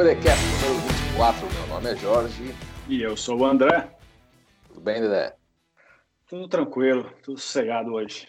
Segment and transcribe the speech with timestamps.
[0.00, 0.80] Podcast número
[1.12, 1.52] 24.
[1.52, 2.54] Meu nome é Jorge.
[2.88, 3.94] E eu sou o André.
[4.66, 5.36] Tudo bem, Dedé?
[6.26, 8.26] Tudo tranquilo, tudo sossegado hoje.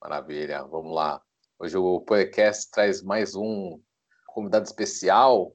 [0.00, 1.22] Maravilha, vamos lá.
[1.56, 3.80] Hoje o podcast traz mais um
[4.26, 5.54] convidado especial.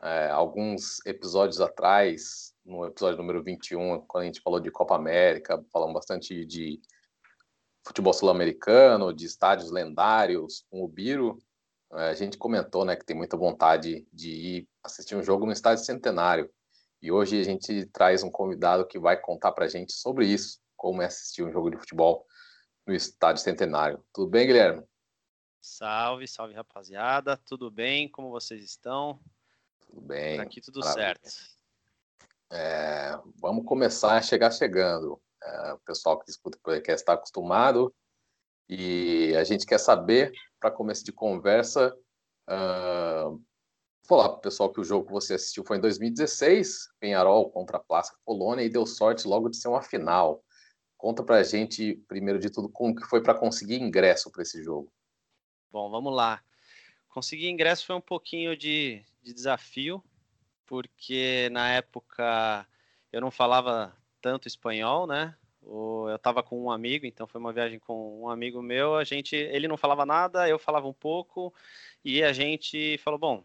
[0.00, 5.62] É, alguns episódios atrás, no episódio número 21, quando a gente falou de Copa América,
[5.70, 6.80] falamos bastante de
[7.86, 11.38] futebol sul-americano, de estádios lendários com o Biro.
[11.94, 15.84] A gente comentou né, que tem muita vontade de ir assistir um jogo no estádio
[15.84, 16.50] centenário.
[17.00, 20.60] E hoje a gente traz um convidado que vai contar para a gente sobre isso,
[20.76, 22.26] como é assistir um jogo de futebol
[22.84, 24.04] no estádio centenário.
[24.12, 24.82] Tudo bem, Guilherme?
[25.60, 28.08] Salve, salve rapaziada, tudo bem?
[28.08, 29.20] Como vocês estão?
[29.86, 30.36] Tudo bem.
[30.36, 31.20] Por aqui tudo maravilha.
[31.22, 31.54] certo.
[32.50, 35.22] É, vamos começar a chegar chegando.
[35.40, 37.94] É, o pessoal que disputa o podcast está acostumado
[38.68, 41.94] e a gente quer saber, para começo de conversa,
[42.48, 43.42] uh,
[44.06, 47.76] falar para o pessoal que o jogo que você assistiu foi em 2016, Penharol contra
[47.76, 50.42] a Plaza Colônia, e deu sorte logo de ser uma final.
[50.96, 54.62] Conta para a gente, primeiro de tudo, como que foi para conseguir ingresso para esse
[54.62, 54.90] jogo.
[55.70, 56.42] Bom, vamos lá.
[57.08, 60.02] Conseguir ingresso foi um pouquinho de, de desafio,
[60.66, 62.66] porque na época
[63.12, 65.36] eu não falava tanto espanhol, né?
[65.66, 68.96] Eu estava com um amigo, então foi uma viagem com um amigo meu.
[68.96, 71.52] A gente, ele não falava nada, eu falava um pouco
[72.04, 73.44] e a gente falou: bom,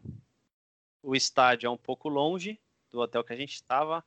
[1.02, 2.59] o estádio é um pouco longe
[2.92, 4.03] do hotel que a gente estava.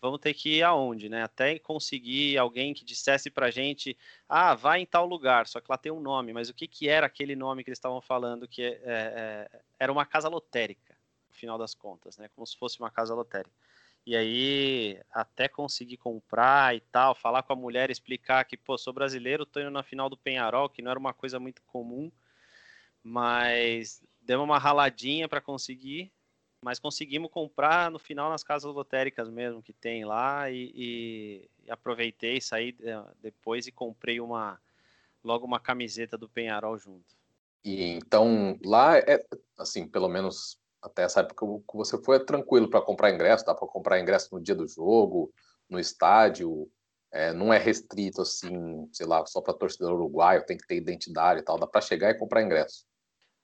[0.00, 1.22] Vamos ter que ir aonde, né?
[1.22, 3.96] Até conseguir alguém que dissesse pra gente,
[4.28, 6.90] ah, vai em tal lugar, só que lá tem um nome, mas o que, que
[6.90, 10.94] era aquele nome que eles estavam falando, que é, é, era uma casa lotérica,
[11.26, 12.28] no final das contas, né?
[12.34, 13.56] Como se fosse uma casa lotérica.
[14.06, 18.92] E aí, até conseguir comprar e tal, falar com a mulher, explicar que, pô, sou
[18.92, 22.12] brasileiro, tô indo na final do Penharol, que não era uma coisa muito comum,
[23.02, 26.12] mas deu uma raladinha para conseguir,
[26.60, 32.40] mas conseguimos comprar no final nas casas lotéricas mesmo que tem lá e, e, aproveitei,
[32.40, 34.60] saí eh, depois e comprei uma
[35.22, 37.16] logo uma camiseta do Penharol junto.
[37.64, 39.24] E então lá é
[39.58, 43.66] assim, pelo menos até essa época que você foi, tranquilo para comprar ingresso, dá para
[43.66, 45.32] comprar ingresso no dia do jogo,
[45.68, 46.70] no estádio,
[47.10, 51.40] é, não é restrito assim, sei lá, só para torcedor uruguaio, tem que ter identidade
[51.40, 52.84] e tal, dá para chegar e comprar ingresso.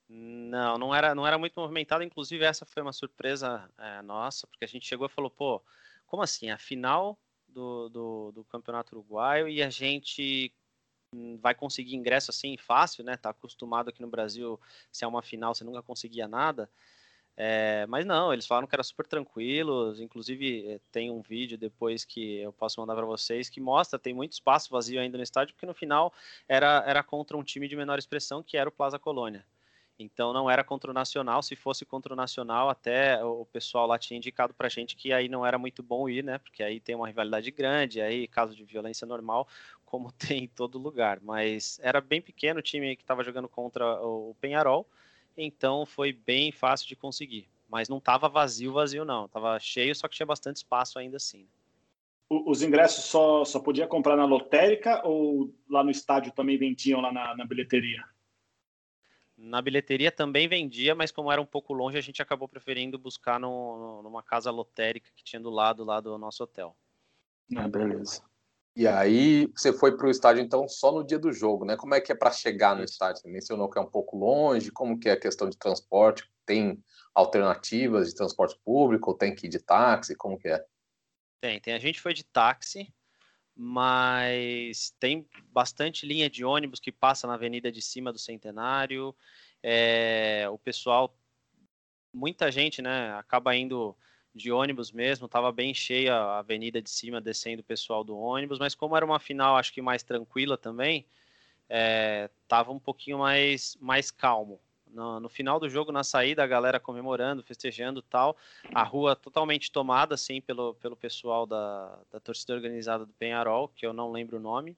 [0.08, 4.64] Não, não era, não era muito movimentado, inclusive essa foi uma surpresa é, nossa, porque
[4.64, 5.62] a gente chegou e falou, pô,
[6.04, 10.52] como assim, a final do, do, do campeonato uruguaio e a gente
[11.14, 13.16] hum, vai conseguir ingresso assim fácil, né?
[13.16, 16.68] Tá acostumado aqui no Brasil, se é uma final, você nunca conseguia nada.
[17.42, 19.98] É, mas não, eles falaram que era super tranquilos.
[19.98, 24.12] Inclusive, eh, tem um vídeo depois que eu posso mandar para vocês que mostra, tem
[24.12, 26.12] muito espaço vazio ainda no estádio, porque no final
[26.46, 29.42] era, era contra um time de menor expressão, que era o Plaza Colônia.
[29.98, 31.42] Então não era contra o Nacional.
[31.42, 35.26] Se fosse contra o Nacional, até o pessoal lá tinha indicado pra gente que aí
[35.26, 36.36] não era muito bom ir, né?
[36.36, 39.48] Porque aí tem uma rivalidade grande, aí caso de violência normal,
[39.86, 41.20] como tem em todo lugar.
[41.22, 44.86] Mas era bem pequeno o time que estava jogando contra o Penharol
[45.42, 47.48] então foi bem fácil de conseguir.
[47.68, 49.26] Mas não estava vazio, vazio não.
[49.26, 51.46] Estava cheio, só que tinha bastante espaço ainda assim.
[52.28, 57.12] Os ingressos só, só podia comprar na lotérica ou lá no estádio também vendiam lá
[57.12, 58.04] na, na bilheteria?
[59.36, 63.40] Na bilheteria também vendia, mas como era um pouco longe, a gente acabou preferindo buscar
[63.40, 66.76] no, no, numa casa lotérica que tinha do lado lá do nosso hotel.
[67.56, 68.22] Ah, beleza.
[68.76, 71.76] E aí você foi para o estádio então só no dia do jogo, né?
[71.76, 73.20] Como é que é para chegar no estádio?
[73.20, 74.70] Você mencionou que é um pouco longe.
[74.70, 76.30] Como que é a questão de transporte?
[76.46, 76.82] Tem
[77.14, 79.14] alternativas de transporte público?
[79.14, 80.14] Tem que ir de táxi?
[80.14, 80.64] Como que é?
[81.40, 81.74] Tem, tem.
[81.74, 82.92] A gente foi de táxi,
[83.56, 89.14] mas tem bastante linha de ônibus que passa na avenida de cima do Centenário.
[89.62, 91.18] É, o pessoal,
[92.12, 93.12] muita gente, né?
[93.14, 93.96] Acaba indo
[94.34, 98.58] de ônibus mesmo, estava bem cheia a avenida de cima, descendo o pessoal do ônibus,
[98.58, 101.04] mas como era uma final, acho que mais tranquila também,
[102.42, 104.60] estava é, um pouquinho mais, mais calmo.
[104.92, 108.36] No, no, final do jogo, na saída, a galera comemorando, festejando tal,
[108.74, 113.86] a rua totalmente tomada, assim, pelo, pelo pessoal da, da torcida organizada do Penharol, que
[113.86, 114.76] eu não lembro o nome,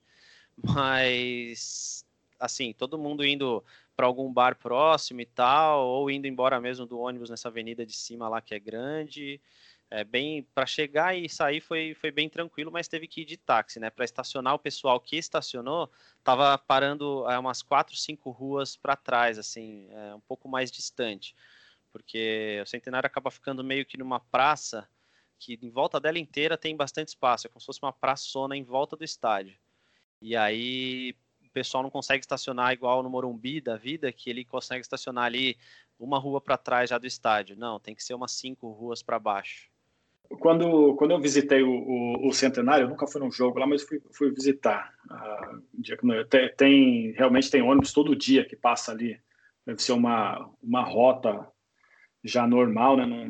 [0.63, 2.05] mas,
[2.39, 3.65] assim, todo mundo indo
[3.97, 7.93] para algum bar próximo e tal, ou indo embora mesmo do ônibus nessa avenida de
[7.95, 9.41] cima lá que é grande.
[9.91, 13.37] É bem para chegar e sair foi, foi bem tranquilo, mas teve que ir de
[13.37, 13.91] táxi, né?
[13.91, 19.39] Para estacionar o pessoal que estacionou estava parando é, umas quatro, cinco ruas para trás,
[19.39, 21.37] assim, é, um pouco mais distante,
[21.93, 24.89] porque o Centenário acaba ficando meio que numa praça
[25.39, 28.63] que em volta dela inteira tem bastante espaço, é como se fosse uma praçona em
[28.63, 29.59] volta do estádio.
[30.23, 31.15] E aí
[31.53, 35.57] pessoal não consegue estacionar igual no Morumbi da vida, que ele consegue estacionar ali
[35.99, 37.57] uma rua para trás já do estádio.
[37.57, 39.71] Não, tem que ser umas cinco ruas para baixo.
[40.41, 43.83] Quando, quando eu visitei o, o, o, Centenário, eu nunca fui num jogo lá, mas
[43.83, 44.93] fui, fui visitar.
[45.83, 49.21] Que tem, tem, realmente tem ônibus todo dia que passa ali.
[49.67, 51.47] Deve ser uma, uma rota
[52.25, 53.07] já normal, né?
[53.07, 53.29] Não,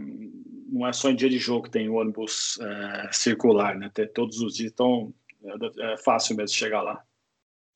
[0.73, 3.91] não é só em dia de jogo que tem ônibus é, circular, né?
[3.93, 5.13] Tem, todos os dias, então
[5.45, 7.03] é, é fácil mesmo chegar lá.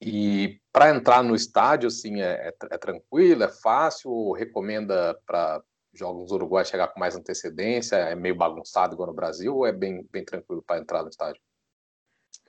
[0.01, 4.33] E para entrar no estádio, assim, é, é, é, tranquilo, é fácil?
[4.33, 5.63] Recomenda para
[5.95, 7.97] jogos do Uruguai chegar com mais antecedência?
[7.97, 11.41] É meio bagunçado igual no Brasil ou é bem, bem tranquilo para entrar no estádio?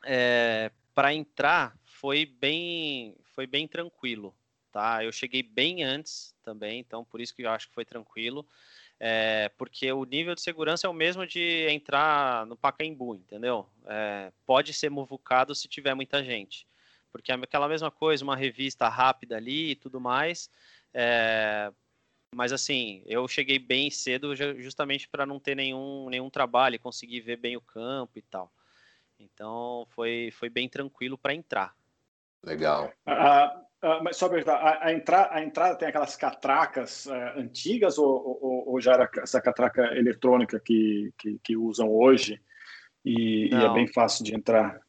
[0.06, 4.36] É, para entrar foi bem, foi bem tranquilo,
[4.72, 5.04] tá?
[5.04, 8.46] Eu cheguei bem antes também, então por isso que eu acho que foi tranquilo.
[9.00, 13.70] É, porque o nível de segurança é o mesmo de entrar no Pacaembu, entendeu?
[13.86, 16.68] É, pode ser muvucado se tiver muita gente
[17.18, 20.50] porque é aquela mesma coisa, uma revista rápida ali e tudo mais.
[20.94, 21.72] É,
[22.34, 27.38] mas assim, eu cheguei bem cedo justamente para não ter nenhum, nenhum trabalho, conseguir ver
[27.38, 28.52] bem o campo e tal.
[29.20, 31.76] Então foi, foi bem tranquilo para entrar.
[32.44, 32.94] Legal.
[33.06, 38.40] Ah, ah, mas só a, a, entrada, a entrada tem aquelas catracas uh, antigas ou,
[38.42, 42.42] ou, ou, já era essa catraca eletrônica que, que, que usam hoje
[43.04, 44.80] e, e, é bem fácil de entrar?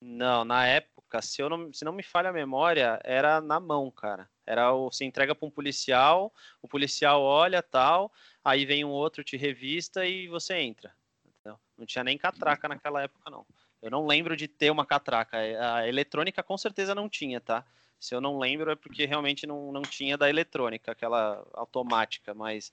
[0.00, 3.60] Não, na época época, se, eu não, se não me falha a memória, era na
[3.60, 4.28] mão, cara.
[4.46, 8.12] Era o, você entrega para um policial, o policial olha tal,
[8.44, 10.92] aí vem um outro, te revista e você entra.
[11.24, 11.58] Entendeu?
[11.78, 13.46] Não tinha nem catraca naquela época, não.
[13.80, 15.38] Eu não lembro de ter uma catraca.
[15.38, 17.64] É, a eletrônica com certeza não tinha, tá?
[18.00, 22.72] Se eu não lembro é porque realmente não, não tinha da eletrônica, aquela automática, mas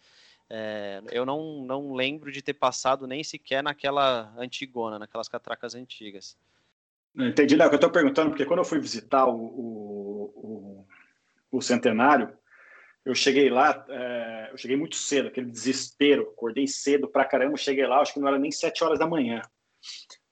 [0.50, 6.38] é, eu não, não lembro de ter passado nem sequer naquela antigona, naquelas catracas antigas.
[7.16, 10.86] Entendi, não, que eu estou perguntando, porque quando eu fui visitar o, o,
[11.52, 12.32] o, o Centenário,
[13.04, 17.86] eu cheguei lá, é, eu cheguei muito cedo, aquele desespero, acordei cedo pra caramba, cheguei
[17.86, 19.42] lá, acho que não era nem 7 horas da manhã.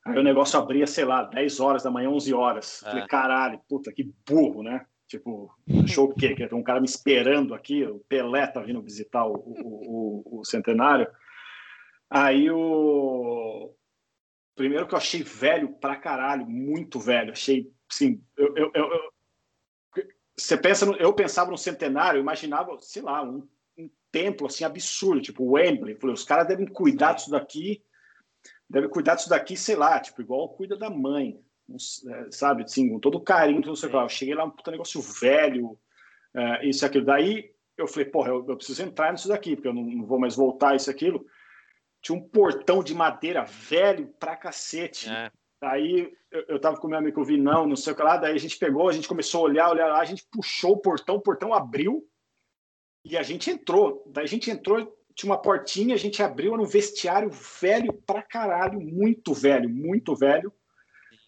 [0.06, 2.81] Aí o negócio abria, sei lá, 10 horas da manhã, 11 horas.
[2.84, 2.90] É.
[2.90, 4.86] Falei, caralho, puta, que burro, né?
[5.08, 5.52] Tipo,
[5.84, 6.36] achou o quê?
[6.36, 10.40] Que tem um cara me esperando aqui, o Pelé tá vindo visitar o, o, o,
[10.40, 11.08] o Centenário.
[12.10, 13.74] Aí o,
[14.60, 17.32] Primeiro que eu achei velho pra caralho, muito velho.
[17.32, 18.90] Achei, assim, eu, eu, eu,
[20.38, 23.48] você pensa, no, eu pensava no centenário, imaginava, sei lá, um,
[23.78, 25.96] um templo assim absurdo, tipo Wembley.
[25.96, 27.82] Falei, os caras devem cuidar disso daqui,
[28.70, 31.40] devem cuidar disso daqui, sei lá, tipo igual cuida da mãe,
[32.10, 32.64] é, sabe?
[32.64, 34.04] Assim, com todo carinho, tudo sei lá.
[34.04, 35.80] Eu cheguei lá, um puta negócio velho,
[36.36, 37.06] é, isso e aquilo.
[37.06, 40.20] Daí eu falei, porra, eu, eu, preciso entrar nisso daqui, porque eu não, não vou
[40.20, 41.26] mais voltar isso aquilo
[42.01, 45.10] tinha um portão de madeira velho pra cacete.
[45.10, 45.31] É.
[45.62, 48.40] Aí eu, eu tava com meu amigo Vinão, não sei o que lá, daí a
[48.40, 51.22] gente pegou, a gente começou a olhar, olhar lá, a gente puxou o portão, o
[51.22, 52.07] portão abriu
[53.04, 54.04] e a gente entrou.
[54.07, 58.22] Daí a gente entrou, tinha uma portinha, a gente abriu, era um vestiário velho pra
[58.22, 60.54] caralho, muito velho, muito velho.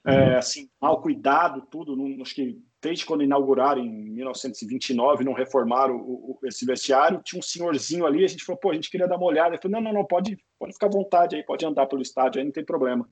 [0.06, 1.96] É, assim, mal cuidado, tudo.
[1.96, 7.40] Não, acho que desde quando inauguraram em 1929, não reformaram o, o, esse vestiário, tinha
[7.40, 9.50] um senhorzinho ali, a gente falou, pô, a gente queria dar uma olhada.
[9.50, 12.40] Ele falou, não, não, não, pode, pode ficar à vontade aí, pode andar pelo estádio,
[12.40, 13.08] aí não tem problema.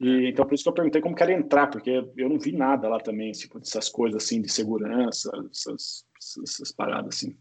[0.00, 2.88] E, então, por isso que eu perguntei como quer entrar, porque eu não vi nada
[2.88, 6.06] lá também, tipo, dessas coisas assim, de segurança, essas,
[6.42, 7.36] essas paradas assim.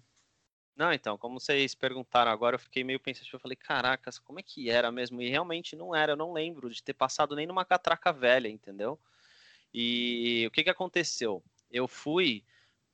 [0.76, 3.38] Não, então, como vocês perguntaram agora, eu fiquei meio pensativo.
[3.38, 5.22] Eu falei, caracas, como é que era mesmo?
[5.22, 9.00] E realmente não era, eu não lembro de ter passado nem numa catraca velha, entendeu?
[9.78, 11.44] E o que, que aconteceu?
[11.70, 12.46] Eu fui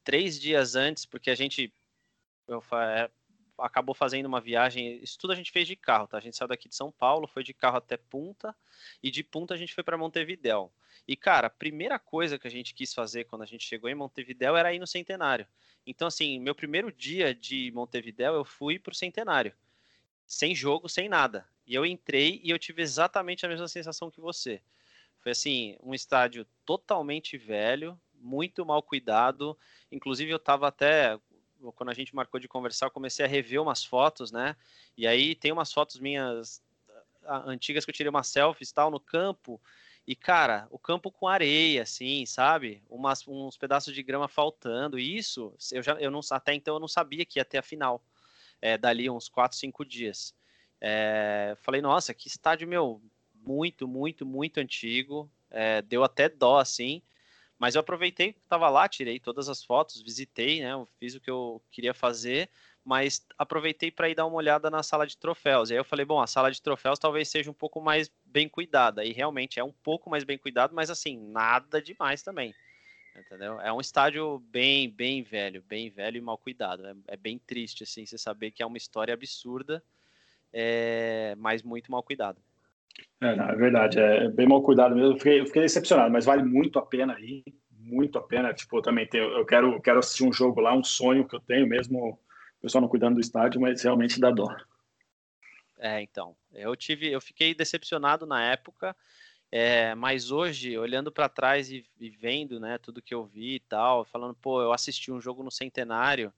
[0.04, 1.72] três dias antes, porque a gente
[2.48, 3.08] eu, é,
[3.60, 5.00] acabou fazendo uma viagem.
[5.04, 6.18] Isso tudo a gente fez de carro, tá?
[6.18, 8.56] A gente saiu daqui de São Paulo, foi de carro até Punta,
[9.04, 10.74] e de Punta a gente foi para Montevidéu.
[11.08, 13.94] E, cara, a primeira coisa que a gente quis fazer quando a gente chegou em
[13.94, 15.46] Montevidéu era ir no Centenário.
[15.86, 19.54] Então, assim, meu primeiro dia de Montevidéu, eu fui pro Centenário.
[20.26, 21.48] Sem jogo, sem nada.
[21.68, 24.64] E eu entrei e eu tive exatamente a mesma sensação que você.
[25.22, 29.58] Foi, assim, um estádio totalmente velho, muito mal cuidado.
[29.92, 31.18] Inclusive, eu tava até
[31.76, 34.56] quando a gente marcou de conversar, eu comecei a rever umas fotos, né?
[34.98, 36.64] E aí tem umas fotos minhas
[37.46, 39.62] antigas que eu tirei uma selfie tal no campo
[40.08, 42.84] e, cara, o campo com areia, assim, sabe?
[42.90, 44.98] Umas, uns pedaços de grama faltando.
[44.98, 47.64] E isso, eu já, eu não, até então eu não sabia que ia ter a
[47.64, 48.04] final.
[48.62, 50.36] É, dali uns 4, 5 dias.
[50.80, 53.02] É, falei, nossa, que estádio, meu,
[53.46, 55.30] muito, muito, muito antigo.
[55.50, 57.02] É, deu até dó, assim.
[57.60, 60.72] Mas eu aproveitei, estava lá, tirei todas as fotos, visitei, né?
[61.00, 62.50] Fiz o que eu queria fazer
[62.84, 65.70] mas aproveitei para ir dar uma olhada na sala de troféus.
[65.70, 68.50] E aí eu falei, bom, a sala de troféus talvez seja um pouco mais bem
[68.50, 69.06] cuidada.
[69.06, 72.56] E realmente é um pouco mais bem cuidado, mas assim, nada demais também.
[73.16, 73.60] Entendeu?
[73.60, 76.86] É um estádio bem, bem velho, bem velho e mal cuidado.
[76.88, 79.84] É, é bem triste, assim, você saber que é uma história absurda,
[80.52, 82.42] é, mas muito mal cuidado.
[83.22, 85.14] É, não, é verdade, é bem mal cuidado mesmo.
[85.14, 88.54] Eu fiquei, eu fiquei, decepcionado, mas vale muito a pena aí, muito a pena.
[88.54, 91.40] Tipo, eu também tenho, eu quero, quero assistir um jogo lá, um sonho que eu
[91.40, 94.48] tenho mesmo, o pessoal não cuidando do estádio, mas realmente dá dó.
[95.80, 98.96] É, então, eu tive, eu fiquei decepcionado na época.
[99.52, 103.60] É, mas hoje, olhando para trás e, e, vendo né, tudo que eu vi e
[103.60, 106.32] tal, falando, pô, eu assisti um jogo no centenário,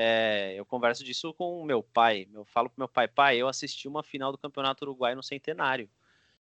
[0.00, 2.28] é, eu converso disso com meu pai.
[2.32, 5.90] Eu falo pro meu pai, pai, eu assisti uma final do Campeonato Uruguai no centenário.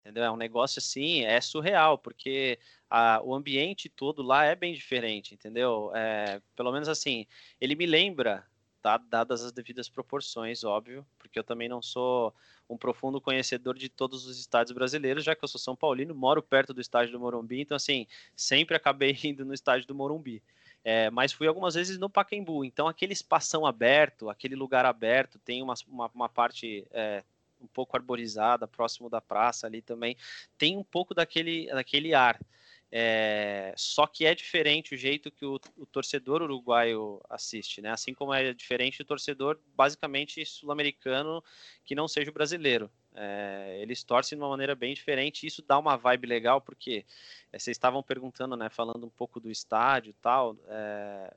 [0.02, 0.26] Entendeu?
[0.26, 5.34] É um negócio assim, é surreal, porque a, o ambiente todo lá é bem diferente,
[5.34, 5.90] entendeu?
[5.96, 7.26] É, pelo menos assim,
[7.62, 8.46] ele me lembra
[8.82, 8.98] tá?
[8.98, 12.34] Dadas as devidas proporções, óbvio, porque eu também não sou
[12.70, 16.42] um profundo conhecedor de todos os estádios brasileiros, já que eu sou São Paulino, moro
[16.42, 18.06] perto do estádio do Morumbi, então assim,
[18.36, 20.44] sempre acabei indo no estádio do Morumbi.
[20.84, 25.62] É, mas fui algumas vezes no Pacaembu, então aquele espação aberto, aquele lugar aberto, tem
[25.62, 27.24] uma, uma, uma parte é,
[27.60, 30.16] um pouco arborizada, próximo da praça ali também,
[30.58, 32.40] tem um pouco daquele, daquele ar.
[32.92, 37.92] É, só que é diferente o jeito que o, o, torcedor uruguaio assiste, né?
[37.92, 41.44] Assim como é diferente o torcedor basicamente sul-americano
[41.86, 42.90] que não seja o brasileiro.
[43.16, 45.46] É, eles torcem de uma maneira bem diferente.
[45.46, 47.06] Isso dá uma vibe legal porque
[47.52, 48.70] é, vocês estavam perguntando, né?
[48.70, 50.56] Falando um pouco do estádio, tal.
[50.68, 51.34] É,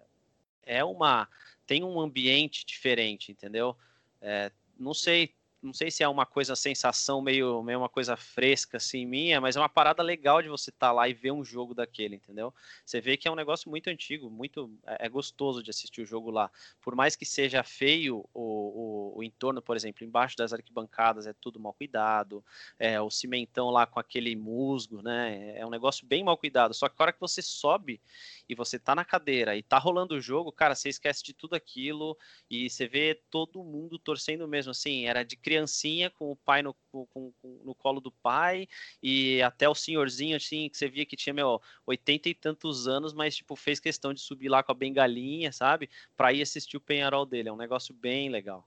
[0.64, 1.28] é uma
[1.66, 3.76] tem um ambiente diferente, entendeu?
[4.20, 8.78] É, não sei não sei se é uma coisa, sensação meio, meio uma coisa fresca
[8.78, 11.44] assim minha, mas é uma parada legal de você estar tá lá e ver um
[11.44, 12.52] jogo daquele, entendeu?
[12.84, 16.06] Você vê que é um negócio muito antigo, muito é, é gostoso de assistir o
[16.06, 16.50] jogo lá.
[16.80, 21.32] Por mais que seja feio o, o, o, entorno, por exemplo, embaixo das arquibancadas é
[21.32, 22.44] tudo mal cuidado,
[22.76, 25.56] é o cimentão lá com aquele musgo, né?
[25.56, 26.74] É um negócio bem mal cuidado.
[26.74, 28.00] Só que a hora que você sobe
[28.48, 31.54] e você tá na cadeira e tá rolando o jogo, cara, você esquece de tudo
[31.54, 32.18] aquilo
[32.50, 36.74] e você vê todo mundo torcendo mesmo, assim, era de criancinha com o pai no,
[36.90, 37.32] com, com,
[37.62, 38.66] no colo do pai
[39.02, 43.12] e até o senhorzinho, assim, que você via que tinha, meu, oitenta e tantos anos,
[43.12, 45.90] mas, tipo, fez questão de subir lá com a bengalinha, sabe?
[46.16, 47.50] Pra ir assistir o Penharol dele.
[47.50, 48.66] É um negócio bem legal.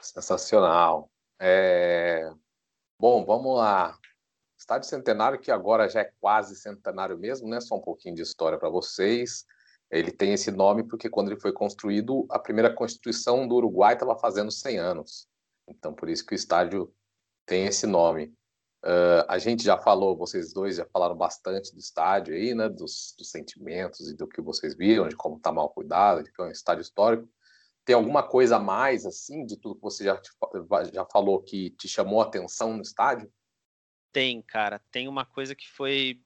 [0.00, 1.08] Sensacional.
[1.38, 2.32] É...
[2.98, 3.96] Bom, vamos lá.
[4.58, 7.60] Estádio Centenário, que agora já é quase centenário mesmo, né?
[7.60, 9.46] Só um pouquinho de história para vocês.
[9.90, 14.16] Ele tem esse nome porque quando ele foi construído, a primeira Constituição do Uruguai estava
[14.16, 15.29] fazendo 100 anos.
[15.70, 16.92] Então, por isso que o estádio
[17.46, 18.34] tem esse nome.
[18.82, 22.68] Uh, a gente já falou, vocês dois já falaram bastante do estádio aí, né?
[22.68, 26.40] Dos, dos sentimentos e do que vocês viram, de como está mal cuidado, de que
[26.40, 27.28] é um estádio histórico.
[27.84, 30.20] Tem alguma coisa a mais, assim, de tudo que você já,
[30.92, 33.32] já falou que te chamou a atenção no estádio?
[34.12, 34.80] Tem, cara.
[34.90, 36.22] Tem uma coisa que foi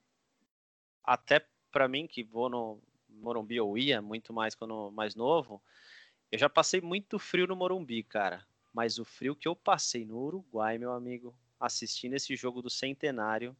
[1.02, 5.62] até para mim que vou no Morumbi ou ia muito mais quando mais novo.
[6.30, 8.44] Eu já passei muito frio no Morumbi, cara.
[8.74, 13.56] Mas o frio que eu passei no Uruguai, meu amigo, assistindo esse jogo do Centenário,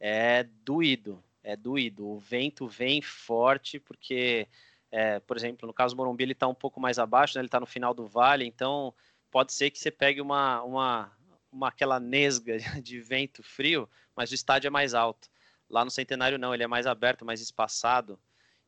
[0.00, 1.22] é doído.
[1.42, 2.08] É doído.
[2.08, 4.48] O vento vem forte, porque,
[4.90, 7.42] é, por exemplo, no caso do Morumbi, ele está um pouco mais abaixo, né?
[7.42, 8.94] ele está no final do vale, então
[9.30, 11.12] pode ser que você pegue uma, uma,
[11.52, 15.28] uma aquela nesga de vento frio, mas o estádio é mais alto.
[15.68, 18.18] Lá no Centenário não, ele é mais aberto, mais espaçado.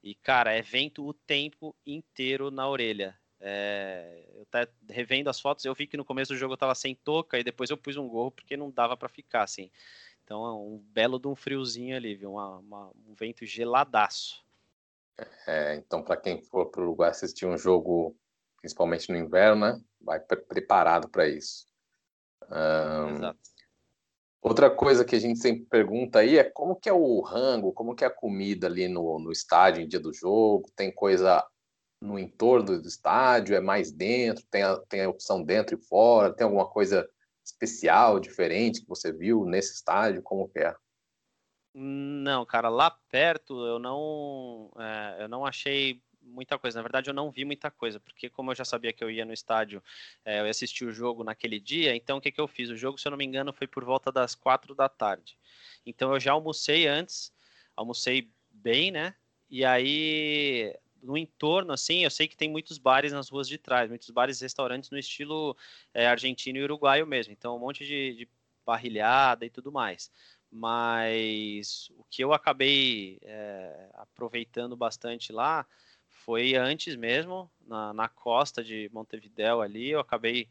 [0.02, 3.18] E, cara, é vento o tempo inteiro na orelha.
[3.48, 6.74] É, eu tá revendo as fotos, eu vi que no começo do jogo eu tava
[6.74, 9.70] sem touca e depois eu pus um gorro porque não dava para ficar assim.
[10.24, 12.32] Então é um belo de um friozinho ali, viu?
[12.32, 14.44] Uma, uma, um vento geladaço.
[15.46, 18.16] É, então, para quem for para o Uruguai assistir um jogo,
[18.60, 19.80] principalmente no inverno, né?
[20.00, 21.68] Vai preparado para isso.
[22.50, 23.38] Um, Exato.
[24.42, 27.94] Outra coisa que a gente sempre pergunta aí é como que é o rango, como
[27.94, 30.68] que é a comida ali no, no estádio em dia do jogo?
[30.74, 31.46] Tem coisa
[32.00, 33.54] no entorno do estádio?
[33.56, 34.44] É mais dentro?
[34.50, 36.32] Tem a, tem a opção dentro e fora?
[36.32, 37.08] Tem alguma coisa
[37.44, 40.22] especial, diferente que você viu nesse estádio?
[40.22, 40.74] Como que é?
[41.74, 46.78] Não, cara, lá perto eu não, é, eu não achei muita coisa.
[46.78, 49.24] Na verdade, eu não vi muita coisa, porque como eu já sabia que eu ia
[49.24, 49.82] no estádio,
[50.24, 52.70] é, eu ia assistir o jogo naquele dia, então o que, que eu fiz?
[52.70, 55.38] O jogo, se eu não me engano, foi por volta das quatro da tarde.
[55.84, 57.32] Então eu já almocei antes,
[57.76, 59.14] almocei bem, né?
[59.48, 60.74] E aí
[61.06, 64.40] no entorno, assim, eu sei que tem muitos bares nas ruas de trás, muitos bares
[64.40, 65.56] e restaurantes no estilo
[65.94, 67.32] é, argentino e uruguaio mesmo.
[67.32, 68.28] Então, um monte de, de
[68.64, 70.10] barrilhada e tudo mais.
[70.50, 75.66] Mas o que eu acabei é, aproveitando bastante lá
[76.08, 80.48] foi antes mesmo, na, na costa de Montevidéu ali, eu acabei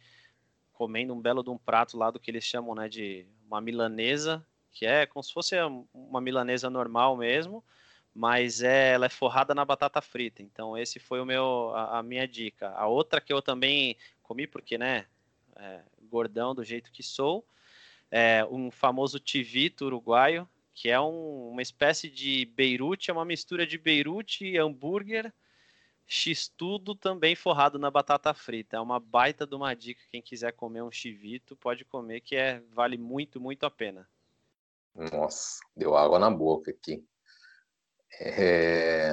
[0.72, 4.46] comendo um belo de um prato lá do que eles chamam né, de uma milanesa,
[4.72, 5.56] que é como se fosse
[5.94, 7.64] uma milanesa normal mesmo,
[8.16, 10.42] mas é, ela é forrada na batata frita.
[10.42, 12.70] Então esse foi o meu a, a minha dica.
[12.70, 15.06] A outra que eu também comi porque, né,
[15.58, 17.46] é, gordão do jeito que sou,
[18.10, 23.68] é um famoso tivito uruguaio, que é um, uma espécie de beirute, é uma mistura
[23.68, 25.34] de beirute e hambúrguer,
[26.08, 28.78] x-tudo também forrado na batata frita.
[28.78, 32.62] É uma baita de uma dica, quem quiser comer um chivito, pode comer, que é
[32.72, 34.08] vale muito, muito a pena.
[34.94, 37.04] Nossa, deu água na boca aqui.
[38.20, 39.12] É...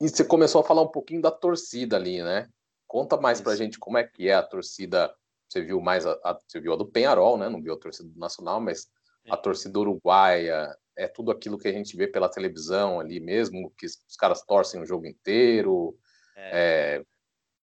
[0.00, 2.48] E você começou a falar um pouquinho da torcida ali, né?
[2.86, 3.44] Conta mais Isso.
[3.44, 5.14] pra gente como é que é a torcida.
[5.48, 7.48] Você viu mais a, a, você viu a do Penharol, né?
[7.48, 8.90] Não viu a torcida do Nacional, mas
[9.28, 13.86] a torcida uruguaia é tudo aquilo que a gente vê pela televisão ali mesmo, que
[13.86, 15.96] os caras torcem o jogo inteiro.
[16.36, 16.98] É.
[16.98, 17.04] É...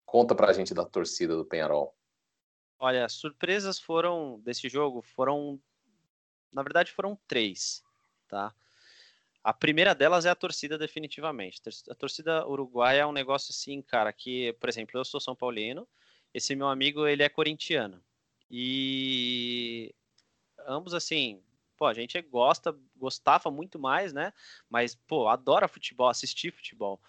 [0.05, 1.95] Conta pra gente da torcida do Penharol.
[2.79, 5.61] Olha, surpresas foram desse jogo foram,
[6.53, 7.83] na verdade, foram três,
[8.29, 8.55] tá?
[9.47, 11.63] A primeira delas é a torcida, definitivamente.
[11.89, 15.87] A torcida uruguaia é um negócio assim, cara, que, por exemplo, eu sou São Paulino,
[16.35, 18.03] esse meu amigo, ele é corintiano.
[18.51, 19.95] E
[20.67, 21.41] ambos, assim,
[21.77, 24.33] pô, a gente gosta, gostava muito mais, né?
[24.69, 27.01] Mas, pô, adora futebol, assistir futebol.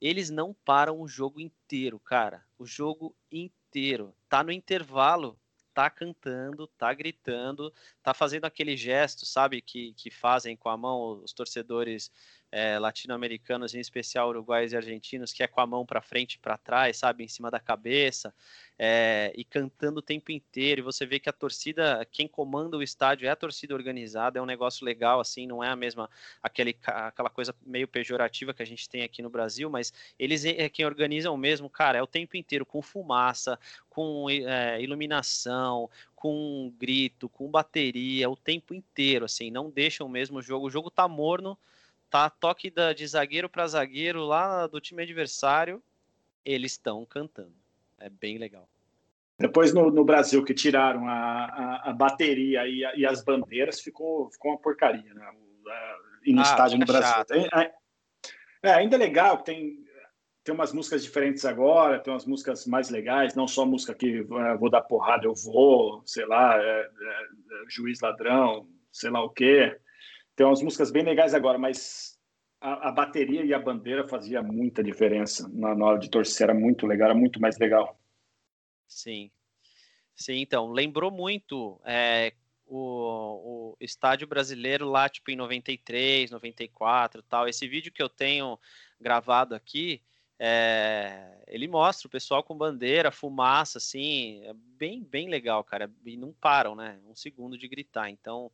[0.00, 2.44] Eles não param o jogo inteiro, cara.
[2.58, 4.12] O jogo inteiro.
[4.28, 5.38] Tá no intervalo,
[5.74, 11.22] tá cantando, tá gritando, tá fazendo aquele gesto, sabe, que, que fazem com a mão
[11.22, 12.10] os torcedores
[12.54, 16.38] é, latino-americanos, em especial uruguaios e argentinos, que é com a mão para frente e
[16.38, 18.32] para trás, sabe, em cima da cabeça,
[18.78, 20.80] é, e cantando o tempo inteiro.
[20.80, 24.42] E você vê que a torcida, quem comanda o estádio é a torcida organizada, é
[24.42, 26.08] um negócio legal, assim, não é a mesma,
[26.40, 30.68] aquele, aquela coisa meio pejorativa que a gente tem aqui no Brasil, mas eles é
[30.68, 33.58] quem organizam mesmo, cara, é o tempo inteiro, com fumaça,
[33.90, 40.42] com é, iluminação, com grito, com bateria, o tempo inteiro, assim, não deixam mesmo o
[40.42, 40.68] jogo.
[40.68, 41.58] O jogo tá morno,
[42.14, 45.82] tá toque da, de zagueiro para zagueiro lá do time adversário,
[46.44, 47.56] eles estão cantando.
[47.98, 48.68] É bem legal.
[49.36, 53.80] Depois no, no Brasil que tiraram a, a, a bateria e, a, e, as bandeiras,
[53.80, 55.28] ficou, ficou uma porcaria, né?
[56.24, 57.24] E no ah, estádio no Brasil.
[57.24, 57.72] Tem, é,
[58.62, 59.84] é, ainda é legal, tem,
[60.44, 64.56] tem umas músicas diferentes agora, tem umas músicas mais legais, não só música que é,
[64.56, 69.30] vou dar porrada, eu vou, sei lá, é, é, é juiz ladrão, sei lá o
[69.30, 69.76] quê.
[70.36, 72.13] Tem umas músicas bem legais agora, mas
[72.64, 76.58] a, a bateria e a bandeira fazia muita diferença na, na, hora de torcer, era
[76.58, 78.00] muito legal, era muito mais legal.
[78.88, 79.30] Sim,
[80.16, 82.32] sim, então, lembrou muito é,
[82.66, 87.46] o, o estádio brasileiro lá, tipo, em 93, 94 tal.
[87.46, 88.58] Esse vídeo que eu tenho
[88.98, 90.00] gravado aqui,
[90.38, 95.90] é, ele mostra o pessoal com bandeira, fumaça, assim, é bem, bem legal, cara.
[96.06, 96.98] E não param, né?
[97.06, 98.08] Um segundo de gritar.
[98.08, 98.50] Então,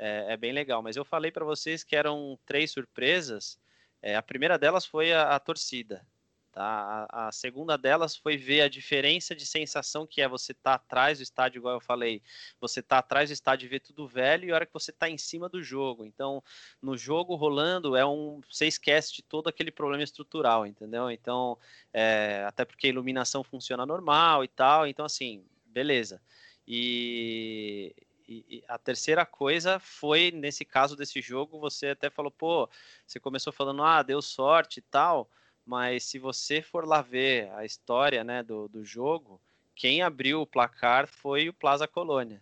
[0.00, 0.82] é, é bem legal.
[0.82, 3.58] Mas eu falei para vocês que eram três surpresas.
[4.00, 6.04] É, a primeira delas foi a, a torcida.
[6.52, 7.06] Tá?
[7.12, 10.84] A, a, segunda delas foi ver a diferença de sensação que é você estar tá
[10.84, 12.20] atrás do estádio, igual eu falei,
[12.60, 15.08] você tá atrás do estádio e ver tudo velho, e a hora que você está
[15.08, 16.04] em cima do jogo.
[16.04, 16.42] Então,
[16.82, 18.40] no jogo rolando, é um.
[18.50, 21.08] Você esquece de todo aquele problema estrutural, entendeu?
[21.08, 21.56] Então,
[21.92, 24.88] é, até porque a iluminação funciona normal e tal.
[24.88, 26.20] Então, assim, beleza.
[26.66, 27.94] E,
[28.30, 32.68] e, a terceira coisa foi, nesse caso desse jogo, você até falou, pô,
[33.04, 35.28] você começou falando, ah, deu sorte e tal,
[35.66, 39.40] mas se você for lá ver a história né, do, do jogo,
[39.74, 42.40] quem abriu o placar foi o Plaza Colônia.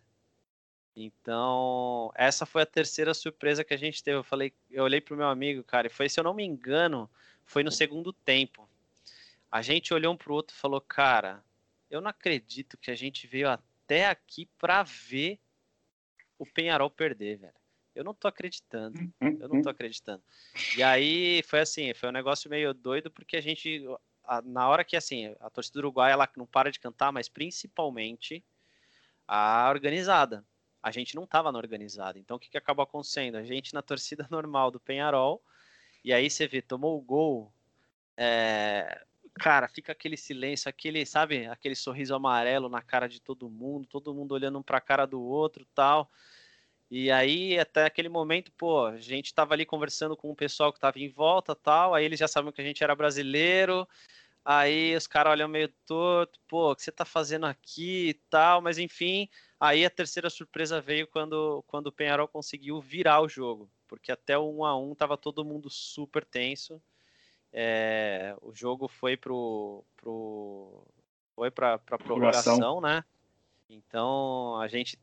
[0.94, 4.18] Então, essa foi a terceira surpresa que a gente teve.
[4.18, 7.08] Eu falei, eu olhei pro meu amigo, cara, e foi, se eu não me engano,
[7.44, 8.68] foi no segundo tempo.
[9.50, 11.42] A gente olhou um pro outro e falou, cara,
[11.90, 15.38] eu não acredito que a gente veio até aqui para ver
[16.38, 17.54] o Penharol perder, velho.
[17.94, 19.12] Eu não tô acreditando.
[19.20, 20.22] Eu não tô acreditando.
[20.76, 23.84] E aí foi assim, foi um negócio meio doido, porque a gente,
[24.44, 28.44] na hora que assim, a torcida do Uruguai ela não para de cantar, mas principalmente
[29.26, 30.44] a organizada.
[30.80, 32.18] A gente não tava na organizada.
[32.18, 33.36] Então o que, que acabou acontecendo?
[33.36, 35.42] A gente na torcida normal do Penharol,
[36.04, 37.52] e aí você vê, tomou o gol.
[38.16, 39.04] É,
[39.38, 44.14] cara, fica aquele silêncio, aquele, sabe, aquele sorriso amarelo na cara de todo mundo, todo
[44.14, 46.10] mundo olhando um para a cara do outro, tal.
[46.90, 50.80] E aí, até aquele momento, pô, a gente tava ali conversando com o pessoal que
[50.80, 53.88] tava em volta, tal, aí eles já sabiam que a gente era brasileiro.
[54.44, 58.62] Aí os caras olham meio torto, pô, o que você tá fazendo aqui e tal,
[58.62, 59.28] mas enfim,
[59.60, 64.38] aí a terceira surpresa veio quando, quando o Penharol conseguiu virar o jogo, porque até
[64.38, 66.82] o 1 a 1 tava todo mundo super tenso
[67.60, 70.86] é, o jogo foi pro, pro
[71.34, 73.02] foi para para prorrogação, né?
[73.68, 74.96] Então a gente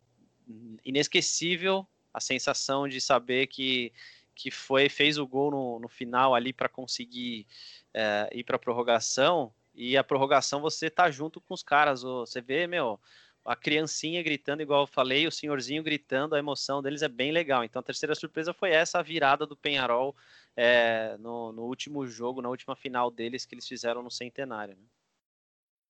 [0.86, 3.92] inesquecível a sensação de saber que
[4.34, 7.46] que foi fez o gol no, no final ali para conseguir
[7.94, 9.54] é, ir para prorrogação.
[9.74, 12.04] E a prorrogação você tá junto com os caras.
[12.04, 12.98] Você vê, meu,
[13.46, 17.64] a criancinha gritando, igual eu falei, o senhorzinho gritando, a emoção deles é bem legal.
[17.64, 20.16] Então a terceira surpresa foi essa, a virada do Penharol
[20.58, 24.76] é, no, no, último jogo, na última final deles que eles fizeram no Centenário.
[24.76, 24.84] Né?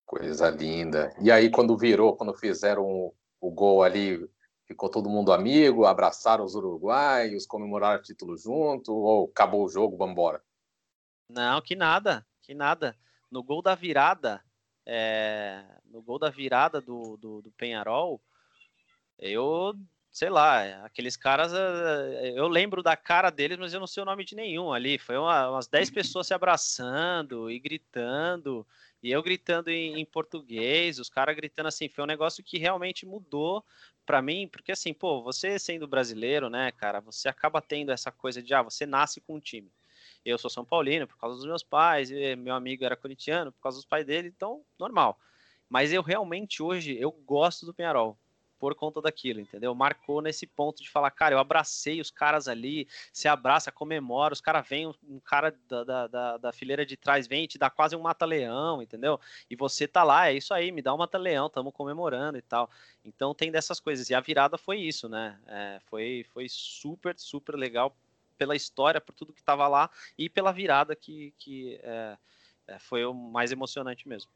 [0.05, 1.15] Coisa linda.
[1.21, 4.29] E aí, quando virou, quando fizeram o, o gol ali,
[4.65, 9.95] ficou todo mundo amigo, abraçaram os uruguaios, comemoraram o título junto, ou acabou o jogo,
[9.95, 10.43] vamos embora?
[11.29, 12.95] Não, que nada, que nada.
[13.31, 14.43] No gol da virada,
[14.85, 18.21] é, no gol da virada do, do, do Penharol,
[19.17, 19.73] eu,
[20.11, 24.05] sei lá, aqueles caras, é, eu lembro da cara deles, mas eu não sei o
[24.05, 24.97] nome de nenhum ali.
[24.97, 28.65] Foi uma, umas 10 pessoas se abraçando e gritando,
[29.01, 31.87] e eu gritando em, em português, os caras gritando assim.
[31.87, 33.63] Foi um negócio que realmente mudou
[34.05, 38.41] para mim, porque assim, pô, você sendo brasileiro, né, cara, você acaba tendo essa coisa
[38.41, 39.71] de, ah, você nasce com um time.
[40.25, 43.77] Eu sou São Paulino por causa dos meus pais, meu amigo era corintiano por causa
[43.77, 45.19] dos pais dele, então normal.
[45.69, 48.17] Mas eu realmente hoje eu gosto do Penharol
[48.57, 49.75] por conta daquilo, entendeu?
[49.75, 54.41] Marcou nesse ponto de falar, cara, eu abracei os caras ali, se abraça, comemora, os
[54.41, 57.69] caras vêm, um cara da, da, da, da, fileira de trás vem e te dá
[57.69, 59.19] quase um mata-leão, entendeu?
[59.49, 62.69] E você tá lá, é isso aí, me dá um mata-leão, estamos comemorando e tal.
[63.03, 64.09] Então tem dessas coisas.
[64.09, 65.39] E a virada foi isso, né?
[65.47, 67.95] É, foi, foi super, super legal
[68.37, 72.17] pela história, por tudo que estava lá e pela virada que, que é,
[72.67, 74.31] é, foi o mais emocionante mesmo.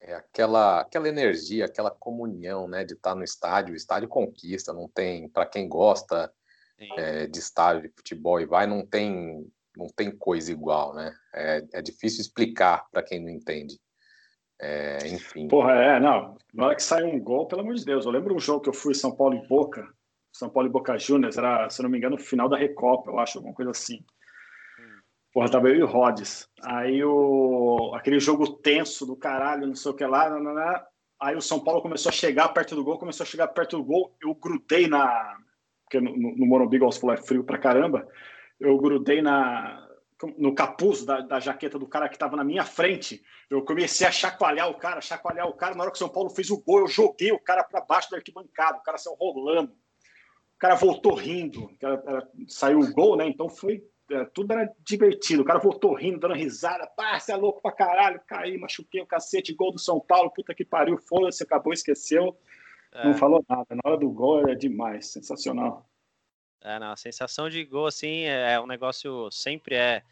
[0.00, 4.88] É aquela, aquela energia, aquela comunhão, né, de estar no estádio, o estádio conquista, não
[4.88, 6.32] tem, para quem gosta
[6.96, 11.14] é, de estádio de futebol e vai, não tem, não tem coisa igual, né?
[11.34, 13.80] É, é difícil explicar para quem não entende.
[14.58, 15.48] É, enfim.
[15.48, 16.36] Porra, é, não.
[16.52, 18.68] Na hora que saiu um gol, pelo amor de Deus, eu lembro um jogo que
[18.68, 19.86] eu fui São Paulo e Boca,
[20.38, 23.38] são Paulo e Boca Juniors, era, se não me engano, final da Recopa, eu acho,
[23.38, 24.04] alguma coisa assim.
[25.32, 26.48] Porra, tava eu e o Rhodes.
[26.62, 30.30] Aí o, aquele jogo tenso do caralho, não sei o que lá,
[31.20, 33.84] aí o São Paulo começou a chegar perto do gol, começou a chegar perto do
[33.84, 35.36] gol, eu grudei na.
[35.84, 38.06] Porque no, no Morumbi, igual é frio pra caramba.
[38.58, 39.86] Eu grudei na,
[40.36, 43.22] no capuz da, da, jaqueta do cara que estava na minha frente.
[43.48, 45.74] Eu comecei a chacoalhar o cara, chacoalhar o cara.
[45.74, 48.10] Na hora que o São Paulo fez o gol, eu joguei o cara para baixo
[48.10, 48.78] da arquibancada.
[48.78, 49.72] O cara saiu rolando
[50.56, 53.28] o cara voltou rindo, era, saiu o gol, né?
[53.28, 53.86] Então foi.
[54.10, 55.42] É, tudo era divertido.
[55.42, 56.86] O cara voltou rindo, dando risada.
[56.86, 58.20] Pá, você é louco pra caralho.
[58.26, 59.52] Caí, machuquei o cacete.
[59.52, 60.96] Gol do São Paulo, puta que pariu.
[60.96, 62.38] Foda-se, acabou, esqueceu.
[62.92, 63.04] É.
[63.04, 63.66] Não falou nada.
[63.70, 65.86] Na hora do gol é demais, sensacional.
[66.62, 70.02] É, não, a sensação de gol, assim, é, é um negócio sempre é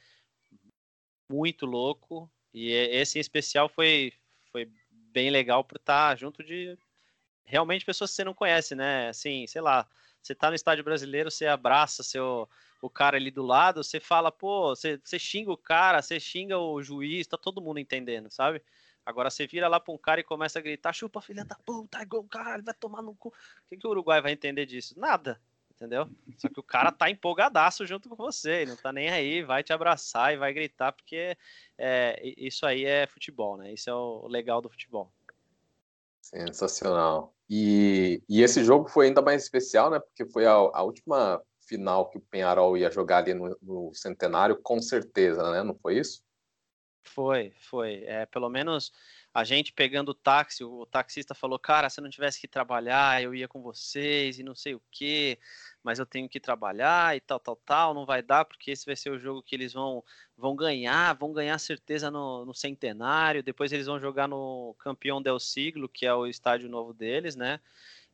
[1.30, 2.30] muito louco.
[2.52, 4.12] E esse em especial foi,
[4.52, 6.76] foi bem legal por estar junto de
[7.44, 9.08] realmente pessoas que você não conhece, né?
[9.08, 9.88] Assim, sei lá,
[10.24, 12.48] você tá no estádio brasileiro, você abraça seu,
[12.80, 16.58] o cara ali do lado, você fala, pô, você, você xinga o cara, você xinga
[16.58, 18.62] o juiz, tá todo mundo entendendo, sabe?
[19.04, 21.98] Agora você vira lá para um cara e começa a gritar, chupa filha da puta,
[21.98, 23.28] é gol, caralho, vai tomar no cu.
[23.28, 23.32] O
[23.68, 24.98] que, que o Uruguai vai entender disso?
[24.98, 25.38] Nada,
[25.70, 26.08] entendeu?
[26.38, 29.74] Só que o cara tá empolgadaço junto com você, não tá nem aí, vai te
[29.74, 31.36] abraçar e vai gritar, porque
[31.76, 33.74] é, isso aí é futebol, né?
[33.74, 35.12] Isso é o legal do futebol.
[36.22, 37.33] Sensacional.
[37.56, 40.00] E, e esse jogo foi ainda mais especial, né?
[40.00, 44.60] Porque foi a, a última final que o Penharol ia jogar ali no, no, Centenário,
[44.60, 45.62] com certeza, né?
[45.62, 46.20] Não foi isso?
[47.04, 48.02] Foi, foi.
[48.06, 48.90] É, pelo menos
[49.34, 53.22] a gente pegando o táxi, o taxista falou, cara, se eu não tivesse que trabalhar,
[53.22, 55.38] eu ia com vocês e não sei o quê
[55.84, 58.96] mas eu tenho que trabalhar e tal, tal, tal, não vai dar, porque esse vai
[58.96, 60.02] ser o jogo que eles vão,
[60.34, 65.38] vão ganhar, vão ganhar certeza no, no centenário, depois eles vão jogar no Campeão del
[65.38, 67.60] Siglo, que é o estádio novo deles, né?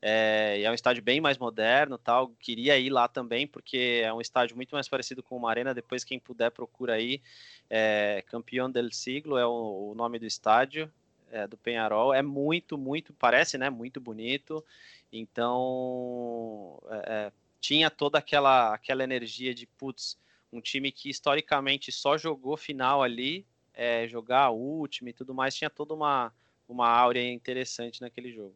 [0.03, 2.29] É, é um estádio bem mais moderno, tal.
[2.41, 5.75] Queria ir lá também, porque é um estádio muito mais parecido com uma arena.
[5.75, 7.21] Depois, quem puder, procura aí.
[7.69, 10.91] É, Campeão del Siglo é o, o nome do estádio
[11.31, 12.13] é, do Penharol.
[12.13, 13.71] É muito, muito, parece, né?
[13.71, 14.65] Muito bonito.
[15.13, 20.19] Então, é, é tinha toda aquela, aquela energia de, putz,
[20.53, 25.55] um time que historicamente só jogou final ali, é, jogar a última e tudo mais,
[25.55, 26.33] tinha toda uma,
[26.69, 28.55] uma áurea interessante naquele jogo.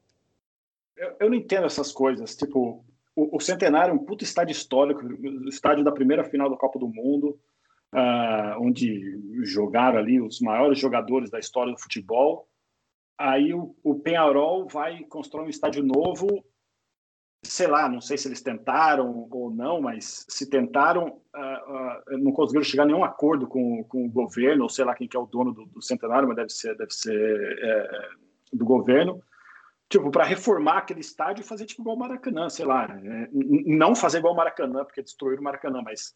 [0.96, 2.84] Eu, eu não entendo essas coisas, tipo,
[3.14, 5.02] o, o, Centenário é um puto estádio histórico,
[5.48, 7.38] estádio da primeira final da Copa do Mundo,
[7.92, 12.48] uh, onde jogaram ali os maiores jogadores da história do futebol.
[13.18, 16.44] Aí o, o Penharol vai construir um estádio novo.
[17.42, 22.32] Sei lá, não sei se eles tentaram ou não, mas se tentaram, uh, uh, não
[22.32, 25.20] conseguiram chegar a nenhum acordo com, com o governo, ou sei lá quem que é
[25.20, 28.08] o dono do, do centenário, mas deve ser, deve ser é,
[28.50, 29.22] do governo,
[29.90, 33.94] tipo, para reformar aquele estádio e fazer tipo igual o Maracanã, sei lá, é, não
[33.94, 36.14] fazer igual o Maracanã, porque destruíram o Maracanã, mas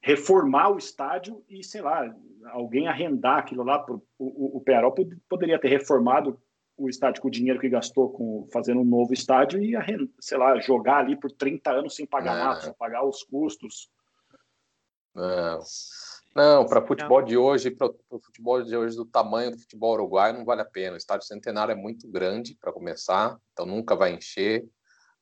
[0.00, 2.14] reformar o estádio e, sei lá,
[2.46, 3.78] alguém arrendar aquilo lá.
[3.78, 4.94] Pro, o, o Penharol
[5.28, 6.40] poderia ter reformado
[6.76, 9.74] o estádio com o dinheiro que gastou com fazendo um novo estádio e,
[10.18, 12.44] sei lá, jogar ali por 30 anos sem pagar não.
[12.44, 13.90] nada, pagar os custos.
[15.14, 15.60] Não.
[16.34, 20.38] Não, para futebol de hoje, para o futebol de hoje do tamanho do futebol uruguaio,
[20.38, 20.94] não vale a pena.
[20.94, 24.64] O estádio centenário é muito grande para começar, então nunca vai encher.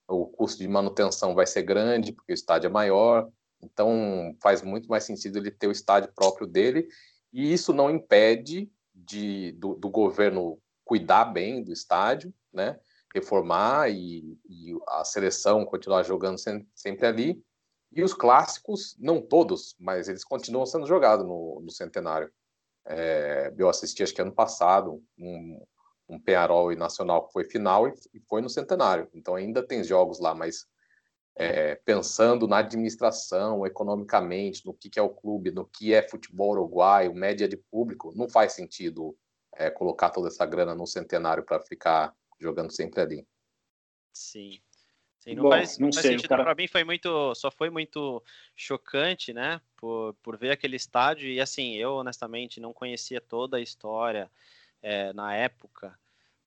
[0.07, 3.29] O custo de manutenção vai ser grande, porque o estádio é maior.
[3.63, 6.89] Então faz muito mais sentido ele ter o estádio próprio dele.
[7.33, 12.79] E isso não impede de, do, do governo cuidar bem do estádio, né?
[13.15, 16.39] reformar e, e a seleção continuar jogando
[16.75, 17.43] sempre ali
[17.93, 22.31] e os clássicos, não todos, mas eles continuam sendo jogados no, no Centenário.
[22.87, 25.65] É, eu assisti, acho que ano passado, um,
[26.09, 26.21] um
[26.73, 29.09] e Nacional que foi final e, foi no Centenário.
[29.15, 30.67] Então ainda tem jogos lá, mas
[31.39, 36.51] é, pensando na administração, economicamente, no que, que, é o clube, no que é futebol
[36.51, 39.17] uruguaio, média de público, não faz sentido
[39.55, 43.27] é, colocar toda essa grana no Centenário para ficar jogando sempre ali.
[44.13, 44.61] Sim.
[45.21, 46.29] Sim, não Bom, faz, não, faz sei, sentido.
[46.29, 46.43] Cara...
[46.43, 48.21] Para mim foi muito, só foi muito
[48.57, 49.61] chocante, né?
[49.77, 54.29] Por, por ver aquele estádio e assim, eu honestamente não conhecia toda a história
[54.83, 55.97] é, na época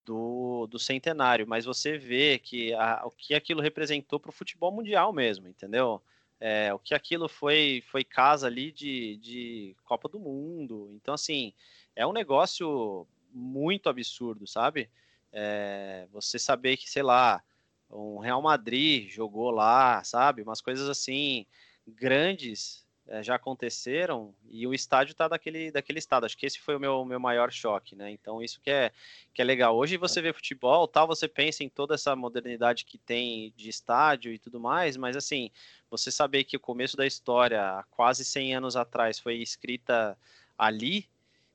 [0.06, 4.72] do, do centenário, mas você vê que a, o que aquilo representou para o futebol
[4.72, 6.02] mundial mesmo, entendeu?
[6.40, 10.90] É, o que aquilo foi foi casa ali de, de Copa do Mundo.
[10.94, 11.54] Então, assim,
[11.96, 14.90] é um negócio muito absurdo, sabe?
[15.32, 17.44] É, você saber que, sei lá,
[17.90, 20.42] um Real Madrid jogou lá, sabe?
[20.42, 21.46] Umas coisas assim
[21.88, 26.26] grandes é, já aconteceram e o estádio tá daquele, daquele estado.
[26.26, 28.10] Acho que esse foi o meu, meu maior choque, né?
[28.10, 28.92] Então isso que é,
[29.34, 29.76] que é legal.
[29.76, 34.32] Hoje você vê futebol, tal, você pensa em toda essa modernidade que tem de estádio
[34.34, 35.52] e tudo mais, mas assim,
[35.90, 40.18] você saber que o começo da história, quase 100 anos atrás, foi escrita
[40.58, 41.10] ali,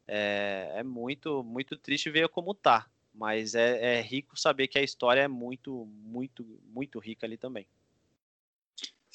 [0.06, 2.86] é, é muito, muito triste ver como tá
[3.18, 7.66] mas é, é, rico saber que a história é muito, muito, muito rica ali também.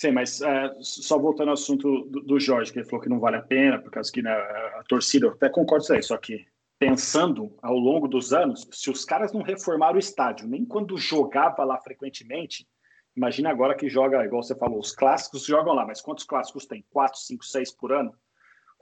[0.02, 3.20] Sim, mas é, só voltando ao assunto do, do, Jorge, que ele falou que não
[3.20, 6.02] vale a pena, por causa que né, a torcida, eu até concordo com isso aí,
[6.02, 6.44] só que
[6.80, 11.64] pensando ao longo dos anos, se os caras não reformaram o estádio, nem quando jogava
[11.64, 12.68] lá frequentemente,
[13.16, 16.84] imagina agora que joga, igual você falou, os clássicos jogam lá, mas quantos clássicos tem?
[16.90, 18.12] Quatro, cinco, seis por ano?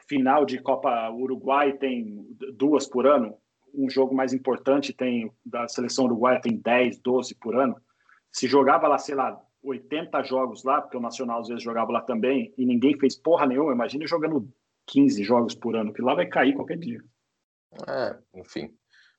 [0.08, 3.38] Final de Copa Uruguai tem duas por ano?
[3.74, 7.76] um jogo mais importante tem da seleção uruguaia tem 10, 12 por ano.
[8.32, 12.02] Se jogava lá, sei lá, 80 jogos lá, porque o Nacional às vezes jogava lá
[12.02, 14.52] também, e ninguém fez porra nenhuma, imagina jogando
[14.88, 17.04] 15 jogos por ano, que lá vai cair qualquer dia.
[17.88, 18.76] É, enfim.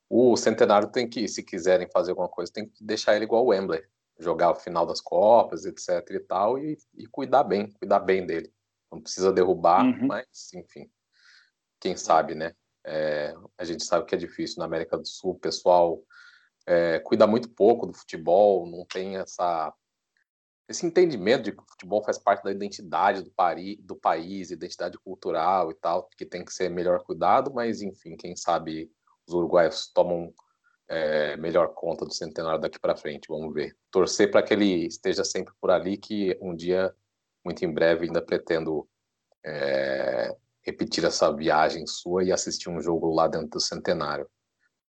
[0.09, 3.48] O Centenário tem que, se quiserem fazer alguma coisa, tem que deixar ele igual o
[3.48, 3.83] Wembley,
[4.18, 8.53] jogar o final das Copas, etc e tal, e, e cuidar bem, cuidar bem dele.
[8.90, 10.07] Não precisa derrubar, uhum.
[10.07, 10.90] mas, enfim,
[11.81, 12.55] quem sabe, né?
[12.85, 16.03] É, a gente sabe que é difícil na América do Sul, o pessoal
[16.66, 19.72] é, cuida muito pouco do futebol, não tem essa,
[20.71, 24.97] esse entendimento de que o futebol faz parte da identidade do, pari, do país, identidade
[24.99, 28.89] cultural e tal, que tem que ser melhor cuidado, mas enfim, quem sabe
[29.27, 30.33] os uruguaios tomam
[30.89, 33.77] é, melhor conta do centenário daqui para frente, vamos ver.
[33.91, 36.95] Torcer para que ele esteja sempre por ali, que um dia,
[37.45, 38.89] muito em breve, ainda pretendo
[39.45, 44.29] é, repetir essa viagem sua e assistir um jogo lá dentro do Centenário.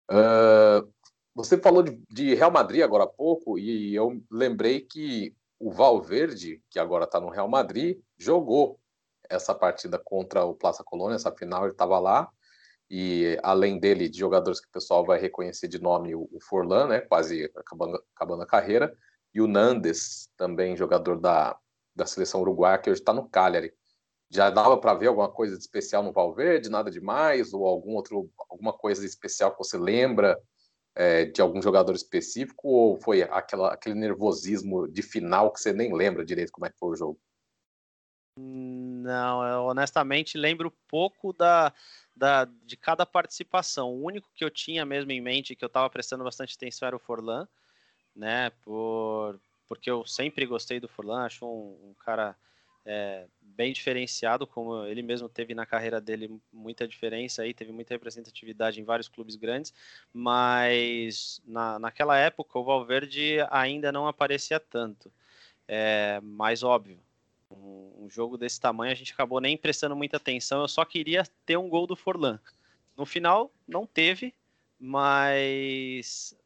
[0.08, 0.88] Uh,
[1.34, 6.62] você falou de, de, Real Madrid agora há pouco e eu lembrei que o Valverde,
[6.70, 8.78] que agora está no Real Madrid, jogou
[9.28, 12.28] essa partida contra o Plaza Colônia, essa final ele estava lá.
[12.90, 17.00] E além dele, de jogadores que o pessoal vai reconhecer de nome, o, Forlan, né,
[17.00, 18.94] quase acabando, acabando a carreira,
[19.32, 21.58] e o Nandes, também jogador da,
[21.96, 23.72] da seleção uruguaia, que hoje está no Cagliari.
[24.30, 28.30] Já dava para ver alguma coisa de especial no Valverde, nada demais, ou algum outro,
[28.50, 30.38] alguma coisa especial que você lembra
[30.94, 35.94] é, de algum jogador específico, ou foi aquela, aquele nervosismo de final que você nem
[35.94, 37.20] lembra direito como é que foi o jogo?
[38.36, 41.72] Não, eu honestamente lembro pouco da,
[42.16, 43.92] da, de cada participação.
[43.92, 46.96] O único que eu tinha mesmo em mente, que eu estava prestando bastante atenção, era
[46.96, 47.46] o Forlan,
[48.14, 48.50] né?
[48.62, 52.36] Por, porque eu sempre gostei do Forlan, acho um, um cara
[52.84, 57.94] é, bem diferenciado, como ele mesmo teve na carreira dele muita diferença aí, teve muita
[57.94, 59.72] representatividade em vários clubes grandes,
[60.12, 65.10] mas na, naquela época o Valverde ainda não aparecia tanto.
[65.66, 66.98] É, mais óbvio,
[67.50, 71.24] um, um, jogo desse tamanho a gente acabou nem prestando muita atenção, eu só queria
[71.46, 72.38] ter um gol do Forlan.
[72.96, 74.34] No final, não teve,
[74.78, 76.36] mas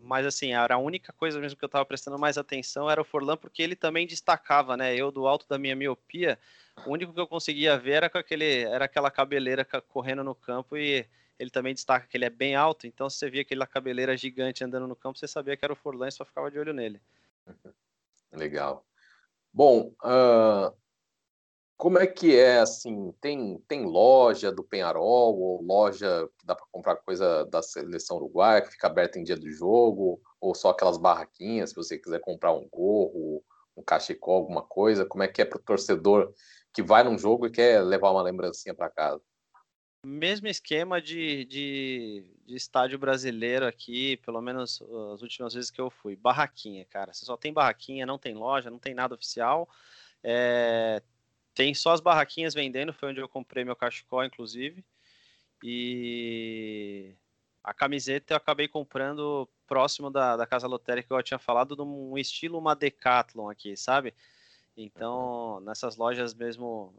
[0.00, 3.04] mas assim, era a única coisa mesmo que eu estava prestando mais atenção era o
[3.04, 4.94] Forlan, porque ele também destacava, né?
[4.94, 6.38] Eu, do alto da minha miopia,
[6.86, 10.76] o único que eu conseguia ver era, com aquele, era aquela cabeleira correndo no campo
[10.76, 11.06] e
[11.38, 14.64] ele também destaca que ele é bem alto, então se você via aquela cabeleira gigante
[14.64, 17.00] andando no campo, você sabia que era o Forlan e só ficava de olho nele.
[18.32, 18.86] Legal.
[19.52, 20.74] Bom, uh,
[21.82, 23.12] como é que é assim?
[23.20, 28.62] Tem, tem loja do Penharol ou loja que dá para comprar coisa da seleção uruguaia
[28.62, 32.52] que fica aberta em dia do jogo ou só aquelas barraquinhas se você quiser comprar
[32.52, 33.42] um gorro,
[33.76, 35.04] um cachecol, alguma coisa?
[35.04, 36.32] Como é que é para o torcedor
[36.72, 39.20] que vai num jogo e quer levar uma lembrancinha para casa?
[40.06, 44.80] Mesmo esquema de, de, de, estádio brasileiro aqui, pelo menos
[45.14, 46.14] as últimas vezes que eu fui.
[46.14, 47.12] Barraquinha, cara.
[47.12, 49.68] Você só tem barraquinha, não tem loja, não tem nada oficial.
[50.22, 51.02] É,
[51.54, 54.84] tem só as barraquinhas vendendo, foi onde eu comprei meu cachecol, inclusive.
[55.62, 57.14] E
[57.62, 62.18] a camiseta eu acabei comprando próximo da, da casa lotérica que eu tinha falado, num
[62.18, 64.14] estilo uma Decathlon aqui, sabe?
[64.76, 66.94] Então, nessas lojas mesmo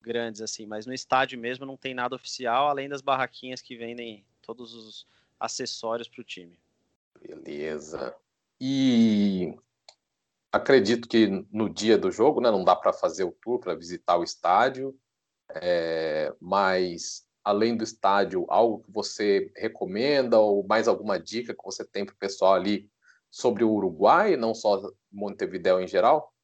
[0.00, 4.24] grandes assim, mas no estádio mesmo não tem nada oficial, além das barraquinhas que vendem
[4.42, 5.06] todos os
[5.38, 6.58] acessórios para o time.
[7.20, 8.14] Beleza.
[8.60, 9.54] E
[10.58, 14.16] acredito que no dia do jogo, né, não dá para fazer o tour para visitar
[14.16, 14.94] o estádio,
[15.54, 21.84] é, mas além do estádio, algo que você recomenda ou mais alguma dica que você
[21.84, 22.90] tem para o pessoal ali
[23.30, 26.34] sobre o Uruguai, não só Montevideo em geral?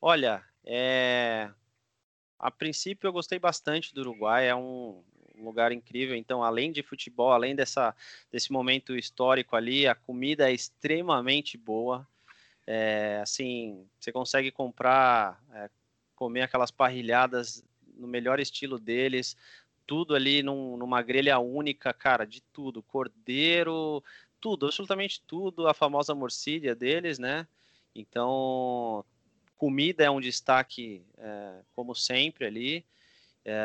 [0.00, 1.50] Olha, é...
[2.38, 5.02] a princípio eu gostei bastante do Uruguai, é um
[5.36, 6.14] lugar incrível.
[6.14, 7.94] Então, além de futebol, além dessa,
[8.30, 12.06] desse momento histórico ali, a comida é extremamente boa.
[12.66, 15.70] É, assim, você consegue comprar, é,
[16.14, 19.36] comer aquelas parrilhadas no melhor estilo deles,
[19.86, 24.02] tudo ali num, numa grelha única, cara, de tudo, cordeiro,
[24.40, 27.46] tudo, absolutamente tudo, a famosa morcilha deles, né?
[27.94, 29.04] Então,
[29.56, 32.84] comida é um destaque, é, como sempre ali.
[33.44, 33.56] É,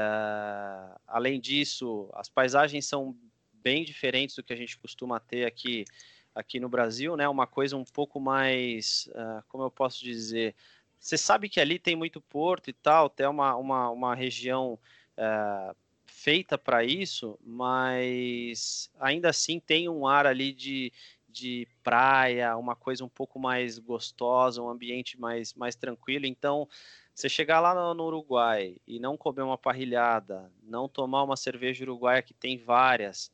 [1.08, 3.18] além disso, as paisagens são
[3.52, 5.86] bem diferentes do que a gente costuma ter aqui
[6.34, 7.28] aqui no Brasil, né?
[7.28, 10.56] Uma coisa um pouco mais, uh, como eu posso dizer,
[11.00, 14.80] você sabe que ali tem muito porto e tal, tem uma, uma, uma região
[15.18, 20.94] uh, feita para isso, mas ainda assim tem um ar ali de,
[21.28, 26.26] de praia, uma coisa um pouco mais gostosa, um ambiente mais, mais tranquilo.
[26.26, 26.68] Então,
[27.16, 32.22] você chegar lá no, Uruguai e não comer uma parrilhada, não tomar uma cerveja uruguaia
[32.22, 33.32] que tem várias,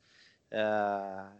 [0.52, 1.36] uh,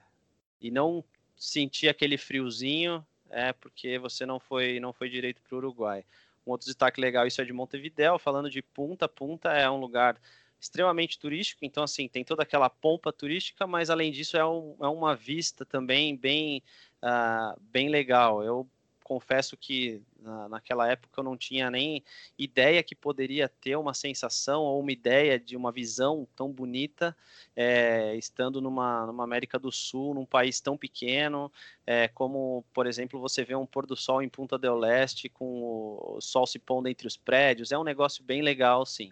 [0.61, 1.05] e não
[1.38, 6.05] sentir aquele friozinho é porque você não foi não foi direito para o Uruguai.
[6.46, 9.09] Um outro destaque legal isso é de Montevideo, falando de Punta.
[9.09, 10.18] Punta é um lugar
[10.61, 14.88] extremamente turístico, então assim tem toda aquela pompa turística, mas além disso é, um, é
[14.88, 16.62] uma vista também bem
[17.03, 18.42] uh, bem legal.
[18.42, 18.68] Eu
[19.09, 22.05] confesso que na, naquela época eu não tinha nem
[22.38, 27.16] ideia que poderia ter uma sensação ou uma ideia de uma visão tão bonita,
[27.57, 31.51] é, estando numa, numa América do Sul, num país tão pequeno,
[31.87, 35.62] é, como, por exemplo, você vê um pôr do sol em Punta del Este, com
[35.99, 39.11] o sol se pondo entre os prédios, é um negócio bem legal, sim.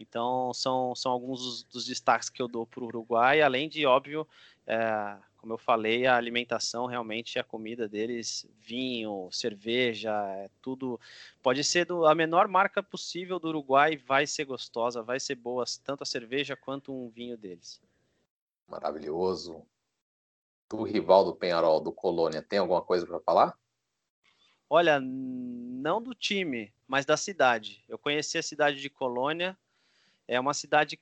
[0.00, 3.86] Então, são, são alguns dos, dos destaques que eu dou para o Uruguai, além de,
[3.86, 4.26] óbvio,
[4.66, 11.00] é, como eu falei, a alimentação realmente, a comida deles, vinho, cerveja, é tudo.
[11.42, 15.64] Pode ser do, a menor marca possível do Uruguai, vai ser gostosa, vai ser boa,
[15.84, 17.80] tanto a cerveja quanto um vinho deles.
[18.66, 19.64] Maravilhoso.
[20.68, 23.58] Do rival do Penharol, do Colônia, tem alguma coisa para falar?
[24.68, 27.82] Olha, não do time, mas da cidade.
[27.88, 29.56] Eu conheci a cidade de Colônia.
[30.26, 31.00] É uma cidade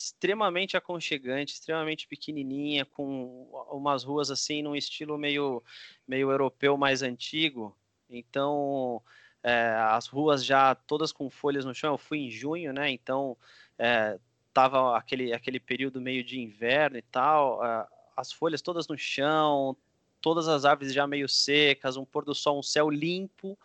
[0.00, 5.62] extremamente aconchegante, extremamente pequenininha, com umas ruas assim num estilo meio,
[6.08, 7.76] meio europeu mais antigo.
[8.08, 9.02] Então,
[9.42, 11.92] é, as ruas já todas com folhas no chão.
[11.92, 12.90] Eu fui em junho, né?
[12.90, 13.36] Então,
[13.78, 14.18] é,
[14.54, 17.62] tava aquele, aquele período meio de inverno e tal.
[17.62, 17.86] É,
[18.16, 19.76] as folhas todas no chão,
[20.22, 23.58] todas as árvores já meio secas, um pôr do sol, um céu limpo,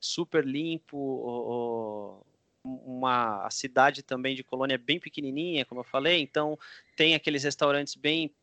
[0.00, 0.96] super limpo.
[0.96, 2.26] O,
[2.84, 6.58] uma a cidade também de Colônia é bem pequenininha, como eu falei, então
[6.96, 8.34] tem aqueles restaurantes bem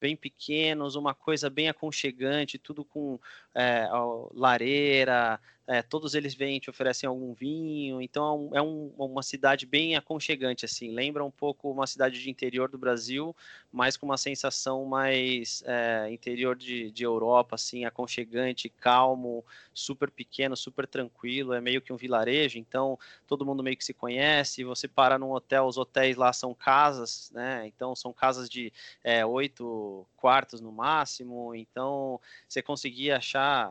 [0.00, 3.20] bem pequenos, uma coisa bem aconchegante, tudo com
[3.54, 3.86] é,
[4.32, 5.38] lareira,
[5.70, 9.94] é, todos eles vêm te oferecem algum vinho, então é, um, é uma cidade bem
[9.94, 13.36] aconchegante, assim, lembra um pouco uma cidade de interior do Brasil,
[13.70, 20.56] mas com uma sensação mais é, interior de, de Europa, assim, aconchegante, calmo, super pequeno,
[20.56, 22.98] super tranquilo, é meio que um vilarejo, então
[23.28, 27.30] todo mundo meio que se conhece, você para num hotel, os hotéis lá são casas,
[27.32, 28.72] né, então são casas de
[29.04, 33.70] é, oito quartos no máximo, então você conseguia achar,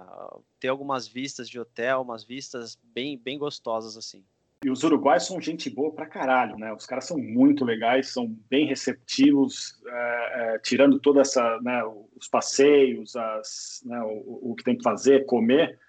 [0.59, 4.23] ter algumas vistas de hotel, umas vistas bem, bem gostosas, assim.
[4.63, 6.73] E os uruguaios são gente boa pra caralho, né?
[6.73, 11.81] Os caras são muito legais, são bem receptivos, é, é, tirando toda essa, né,
[12.17, 15.79] os passeios, as, né, o, o, que tem que fazer, comer.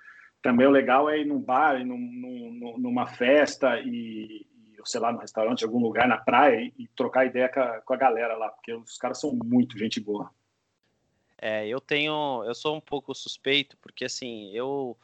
[0.41, 5.01] Também o legal é ir num bar, ir num, num, numa festa e, e, sei
[5.01, 7.97] lá, no restaurante, algum lugar na praia e, e trocar ideia com a, com a
[7.97, 10.31] galera lá, porque os caras são muito gente boa.
[11.43, 14.97] É, eu tenho, eu sou um pouco suspeito, porque assim, eu,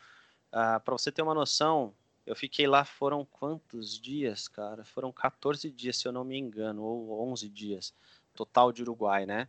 [0.52, 1.94] ah, para você ter uma noção,
[2.26, 4.84] eu fiquei lá, foram quantos dias, cara?
[4.84, 7.94] Foram 14 dias, se eu não me engano, ou 11 dias,
[8.34, 9.48] total de Uruguai, né?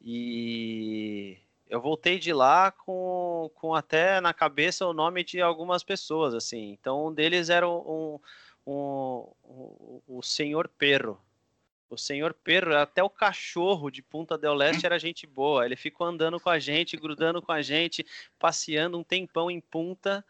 [0.00, 6.34] E eu voltei de lá com, com até na cabeça o nome de algumas pessoas,
[6.34, 6.72] assim.
[6.72, 8.18] Então, um deles era um,
[8.66, 11.20] um, um, o Senhor Perro.
[11.94, 15.64] O Senhor Perro, até o cachorro de Punta del Leste era gente boa.
[15.64, 18.04] Ele ficou andando com a gente, grudando com a gente,
[18.38, 20.24] passeando um tempão em Punta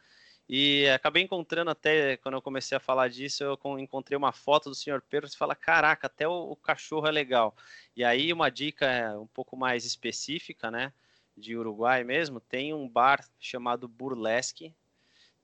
[0.48, 4.74] e acabei encontrando até, quando eu comecei a falar disso, eu encontrei uma foto do
[4.74, 5.00] Sr.
[5.08, 7.56] Pedro e fala, caraca, até o, o, cachorro é legal.
[7.96, 10.92] E aí uma dica um pouco mais específica, né,
[11.36, 14.74] de Uruguai mesmo, tem um bar chamado Burlesque,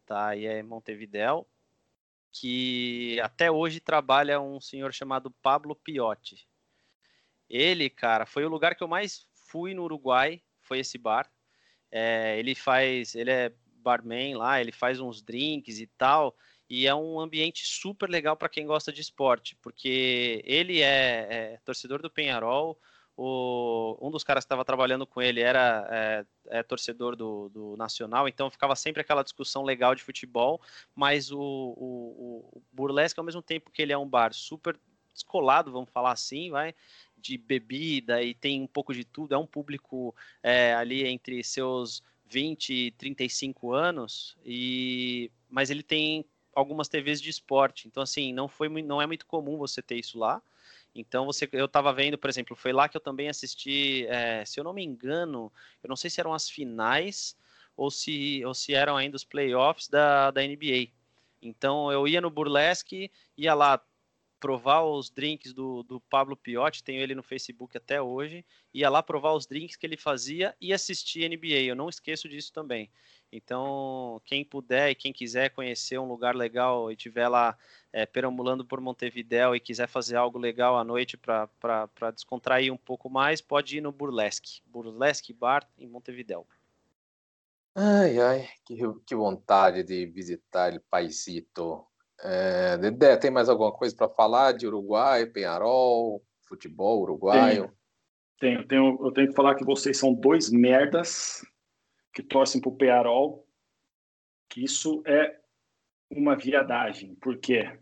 [0.05, 1.47] tá, e é Montevidéu,
[2.33, 6.47] que até hoje trabalha um senhor chamado Pablo Piotti.
[7.49, 11.31] Ele, cara, foi o lugar que eu mais fui no Uruguai, foi esse bar.
[11.91, 16.37] É, ele faz, ele é barman lá, ele faz uns drinks e tal,
[16.69, 21.61] e é um ambiente super legal para quem gosta de esporte, porque ele é, é
[21.65, 22.79] torcedor do Penharol,
[23.23, 27.77] o, um dos caras que estava trabalhando com ele era é, é, torcedor do, do,
[27.77, 30.59] Nacional, então ficava sempre aquela discussão legal de futebol,
[30.95, 34.75] mas o, o, o Burlesque, ao mesmo tempo que ele é um bar super
[35.13, 36.75] descolado, vamos falar assim, vai,
[37.19, 42.03] de bebida e tem um pouco de tudo, é um público é, ali entre seus
[42.25, 47.87] 20 e 35 anos, e mas ele tem algumas TVs de esporte.
[47.87, 50.41] Então, assim, não, foi, não é muito comum você ter isso lá.
[50.95, 54.59] Então, você, eu estava vendo, por exemplo, foi lá que eu também assisti, é, se
[54.59, 57.37] eu não me engano, eu não sei se eram as finais
[57.77, 60.89] ou se, ou se eram ainda os playoffs da, da NBA.
[61.41, 63.83] Então, eu ia no Burlesque, ia lá
[64.41, 69.03] provar os drinks do, do Pablo Piotti, tenho ele no Facebook até hoje, ia lá
[69.03, 72.91] provar os drinks que ele fazia e assistir NBA, eu não esqueço disso também.
[73.33, 77.57] Então, quem puder e quem quiser conhecer um lugar legal e tiver lá
[77.93, 83.09] é, perambulando por Montevidéu e quiser fazer algo legal à noite para descontrair um pouco
[83.09, 86.45] mais, pode ir no Burlesque, Burlesque Bar em Montevidéu.
[87.73, 88.77] Ai, ai, que,
[89.07, 91.87] que vontade de visitar o paisito.
[92.21, 97.73] É, Dedé, tem mais alguma coisa para falar de Uruguai, Penharol, futebol uruguaio?
[98.41, 101.43] Tenho, tenho, eu tenho que falar que vocês são dois merdas
[102.13, 103.47] que torcem para o Penharol,
[104.49, 105.39] que isso é
[106.11, 107.79] uma viadagem, porque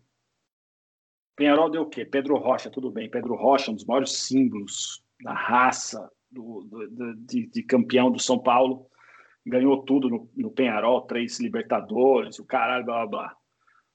[1.35, 2.05] Penharol deu o quê?
[2.05, 7.47] Pedro Rocha, tudo bem, Pedro Rocha, um dos maiores símbolos da raça do, do de,
[7.47, 8.87] de, campeão do São Paulo,
[9.47, 13.37] ganhou tudo no, no Penharol, três Libertadores, o caralho, blá blá blá.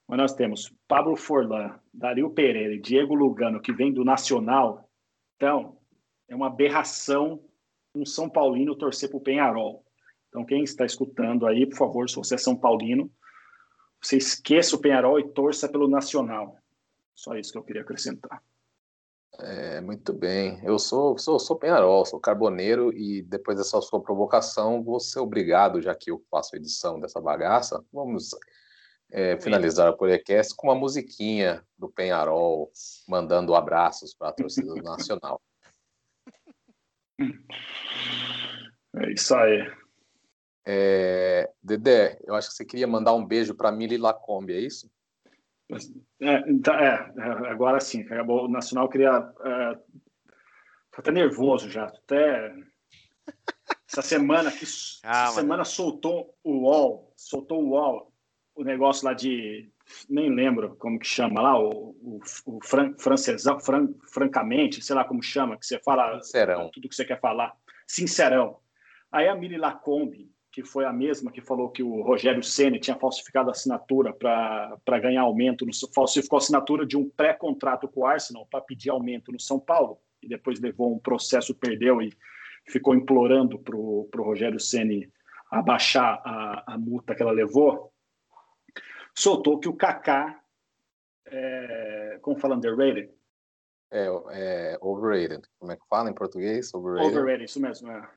[0.08, 4.90] Mas nós temos Pablo Forlan, Dario Pereira e Diego Lugano, que vem do Nacional.
[5.36, 5.78] Então,
[6.28, 7.44] é uma aberração
[7.96, 9.83] um São Paulino torcer para o Penharol.
[10.34, 13.08] Então, quem está escutando aí, por favor, se você é São Paulino,
[14.02, 16.58] você esqueça o Penharol e torça pelo Nacional.
[17.14, 18.42] Só isso que eu queria acrescentar.
[19.38, 20.60] É, muito bem.
[20.64, 25.80] Eu sou, sou, sou Penharol, sou carboneiro e depois dessa sua provocação, vou ser obrigado,
[25.80, 28.32] já que eu faço a edição dessa bagaça, vamos
[29.12, 32.72] é, finalizar o podcast com uma musiquinha do Penharol,
[33.08, 35.40] mandando abraços para a torcida do Nacional.
[38.96, 39.83] É isso aí.
[40.66, 44.90] É, Dedé, eu acho que você queria mandar um beijo para Mili Lacombe, é isso?
[46.22, 47.14] É, então, é,
[47.50, 48.46] agora sim, acabou.
[48.46, 49.10] O Nacional queria.
[49.12, 49.76] É,
[50.92, 52.54] tô até nervoso já, até.
[53.90, 54.66] Essa semana que
[55.04, 58.12] ah, essa semana soltou o UOL, soltou o UOL
[58.56, 59.70] o negócio lá de.
[60.10, 65.04] Nem lembro como que chama lá, o, o, o fran, francesão, fran, francamente, sei lá
[65.04, 66.72] como chama, que você fala Sincerão.
[66.72, 67.56] tudo que você quer falar.
[67.88, 68.60] Sincerão.
[69.12, 72.96] Aí a Mili Lacombe que foi a mesma que falou que o Rogério Ceni tinha
[72.96, 78.06] falsificado a assinatura para ganhar aumento, no, falsificou a assinatura de um pré-contrato com o
[78.06, 82.16] Arsenal para pedir aumento no São Paulo, e depois levou um processo, perdeu e
[82.68, 85.12] ficou implorando para o Rogério Ceni
[85.50, 87.92] abaixar a, a multa que ela levou,
[89.16, 90.40] soltou que o Kaká,
[91.26, 93.10] é, como fala underrated?
[93.90, 95.42] É, é, overrated.
[95.58, 96.72] Como é que fala em português?
[96.76, 97.12] Overrated.
[97.12, 97.90] Overrated, isso mesmo.
[97.92, 98.08] É.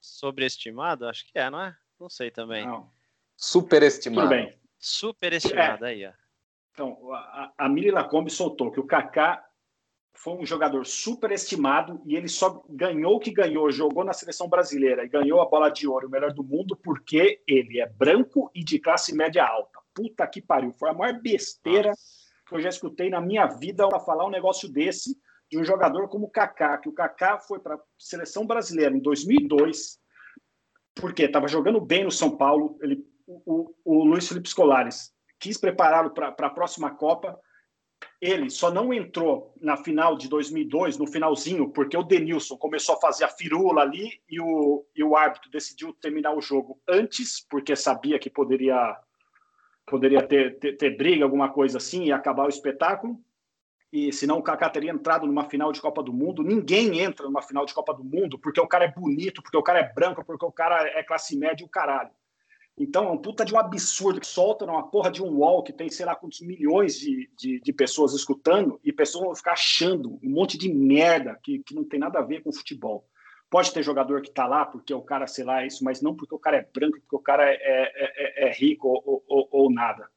[0.00, 1.06] Sobreestimado?
[1.06, 1.76] Acho que é, não é?
[2.02, 2.66] Não sei também.
[2.66, 2.90] Não.
[3.36, 4.28] Superestimado.
[4.28, 4.58] Tudo bem.
[4.76, 5.88] Superestimado, é.
[5.88, 6.12] aí, ó.
[6.72, 9.46] Então, a, a Miri Lacombe soltou que o Kaká
[10.12, 15.04] foi um jogador superestimado e ele só ganhou o que ganhou, jogou na seleção brasileira
[15.04, 18.64] e ganhou a bola de ouro, o melhor do mundo, porque ele é branco e
[18.64, 19.78] de classe média alta.
[19.94, 20.72] Puta que pariu.
[20.72, 22.02] Foi a maior besteira Nossa.
[22.48, 25.16] que eu já escutei na minha vida para falar um negócio desse
[25.48, 29.00] de um jogador como o Kaká, que o Kaká foi para a seleção brasileira em
[29.00, 30.01] 2002,
[30.94, 32.78] porque estava jogando bem no São Paulo.
[32.80, 37.38] Ele, o, o, Luiz Felipe Scolares quis prepará-lo para a próxima Copa
[38.20, 43.00] ele só não entrou na final de 2002, no finalzinho, porque o Denilson começou a
[43.00, 47.74] fazer a firula ali e o, e o árbitro decidiu terminar o jogo antes, porque
[47.74, 48.96] sabia que poderia,
[49.86, 53.18] poderia ter, ter, ter briga, alguma coisa assim, e acabar o espetáculo.
[53.92, 56.42] E senão o Kaká teria entrado numa final de Copa do Mundo.
[56.42, 59.62] Ninguém entra numa final de Copa do Mundo porque o cara é bonito, porque o
[59.62, 62.10] cara é branco, porque o cara é classe média e o caralho.
[62.76, 65.72] Então, é um puta de um absurdo que solta numa porra de um wall que
[65.72, 70.18] tem, sei lá, quantos milhões de, de, de, pessoas escutando e pessoas vão ficar achando
[70.22, 73.06] um monte de merda que, que não tem nada a ver com futebol.
[73.50, 76.16] Pode ter jogador que tá lá porque o cara, sei lá, é isso, mas não
[76.16, 79.48] porque o cara é branco, porque o cara é, é, é, é rico ou, ou,
[79.50, 80.08] ou, nada.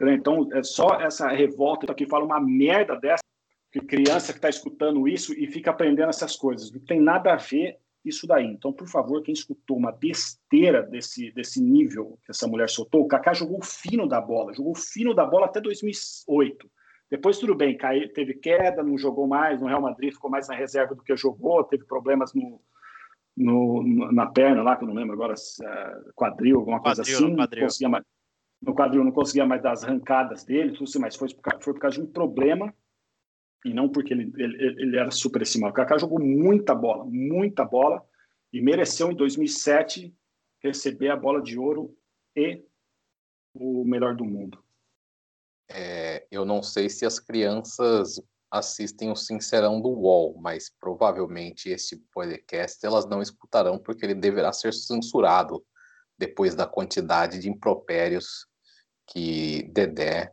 [0.00, 3.22] Então, é só essa revolta que fala uma merda dessa,
[3.70, 6.70] que criança que está escutando isso e fica aprendendo essas coisas.
[6.70, 8.46] Não tem nada a ver isso daí.
[8.46, 13.08] Então, por favor, quem escutou uma besteira desse, desse nível que essa mulher soltou, o
[13.08, 16.70] Kaká jogou fino da bola, jogou fino da bola até 2008.
[17.10, 20.54] Depois, tudo bem, caiu, teve queda, não jogou mais, no Real Madrid ficou mais na
[20.54, 22.60] reserva do que jogou, teve problemas no,
[23.36, 27.30] no, na perna lá, que eu não lembro agora, uh, quadril, alguma coisa quadril, assim.
[27.30, 27.90] No quadril.
[27.90, 28.04] Mais,
[28.64, 31.72] no quadril não conseguia mais dar as arrancadas dele, tudo assim, mas foi por, foi
[31.74, 32.74] por causa de um problema
[33.64, 35.72] e não porque ele, ele, ele era superestimado.
[35.72, 38.04] O Kaká jogou muita bola, muita bola,
[38.52, 40.14] e mereceu em 2007
[40.62, 41.96] receber a bola de ouro
[42.36, 42.62] e
[43.54, 44.62] o melhor do mundo.
[45.70, 51.96] É, eu não sei se as crianças assistem o Sincerão do UOL, mas provavelmente esse
[52.12, 55.64] podcast elas não escutarão porque ele deverá ser censurado
[56.16, 58.46] depois da quantidade de impropérios
[59.06, 60.32] que Dedé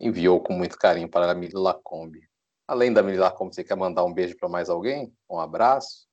[0.00, 2.28] enviou com muito carinho para a Mila Lacombe.
[2.66, 5.12] Além da Mila como você quer mandar um beijo para mais alguém?
[5.30, 6.08] Um abraço?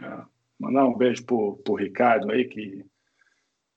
[0.00, 0.24] É,
[0.58, 2.84] mandar um beijo para o Ricardo aí, que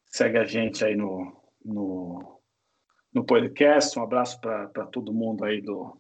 [0.06, 2.42] segue a gente aí no, no,
[3.14, 3.98] no podcast.
[3.98, 6.00] Um abraço para todo mundo aí do,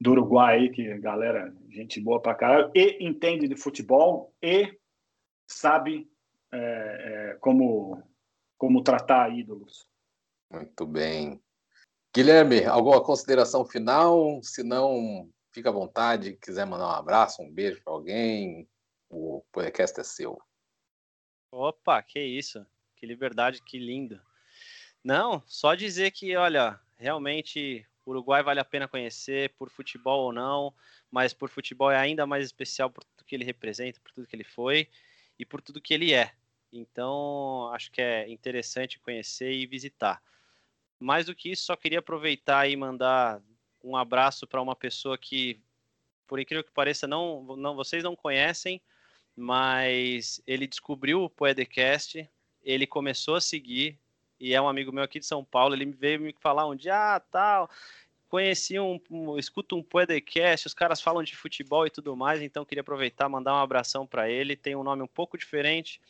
[0.00, 4.76] do Uruguai aí, que galera, gente boa para caralho, e entende de futebol e
[5.46, 6.10] sabe
[6.52, 8.02] é, é, como,
[8.58, 9.88] como tratar ídolos.
[10.50, 11.42] Muito bem.
[12.14, 14.40] Guilherme, alguma consideração final?
[14.42, 18.68] Se não, Fica à vontade, quiser mandar um abraço, um beijo para alguém,
[19.08, 20.36] o podcast é seu.
[21.52, 22.66] Opa, que isso.
[22.96, 24.20] Que liberdade, que lindo.
[25.04, 30.74] Não, só dizer que, olha, realmente Uruguai vale a pena conhecer, por futebol ou não,
[31.08, 34.34] mas por futebol é ainda mais especial por tudo que ele representa, por tudo que
[34.34, 34.88] ele foi
[35.38, 36.32] e por tudo que ele é.
[36.72, 40.20] Então, acho que é interessante conhecer e visitar.
[40.98, 43.42] Mais do que isso, só queria aproveitar e mandar
[43.82, 45.60] um abraço para uma pessoa que,
[46.26, 48.80] por incrível que pareça, não, não vocês não conhecem,
[49.36, 52.28] mas ele descobriu o Poedcast,
[52.62, 53.98] ele começou a seguir,
[54.40, 57.16] e é um amigo meu aqui de São Paulo, ele veio me falar um dia,
[57.16, 57.70] ah, tal,
[58.28, 62.64] conheci um, um escuto um podcast, os caras falam de futebol e tudo mais, então
[62.64, 66.00] queria aproveitar, mandar um abração para ele, tem um nome um pouco diferente,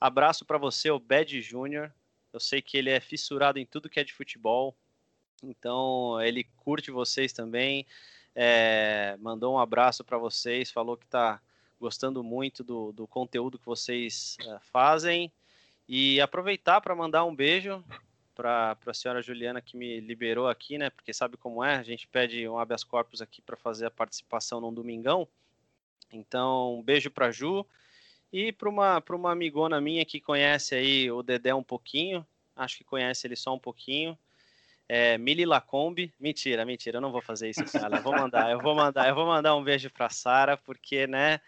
[0.00, 1.92] abraço para você, o Bad Júnior,
[2.32, 4.76] eu sei que ele é fissurado em tudo que é de futebol,
[5.42, 7.86] então, ele curte vocês também.
[8.34, 11.40] É, mandou um abraço para vocês, falou que está
[11.80, 15.32] gostando muito do, do, conteúdo que vocês é, fazem.
[15.88, 17.82] E aproveitar para mandar um beijo
[18.34, 20.90] para a senhora Juliana que me liberou aqui, né?
[20.90, 24.60] Porque sabe como é, a gente pede um habeas corpus aqui para fazer a participação
[24.60, 25.26] num domingão.
[26.12, 27.66] Então, um beijo para Ju
[28.32, 32.84] e para uma, uma amigona minha que conhece aí o Dedé um pouquinho, acho que
[32.84, 34.18] conhece ele só um pouquinho
[34.88, 36.12] é, Mili Lacombe.
[36.18, 37.98] Mentira, mentira, eu não vou fazer isso ela.
[37.98, 41.40] Eu vou mandar, eu vou mandar, eu vou mandar um beijo para Sara, porque, né,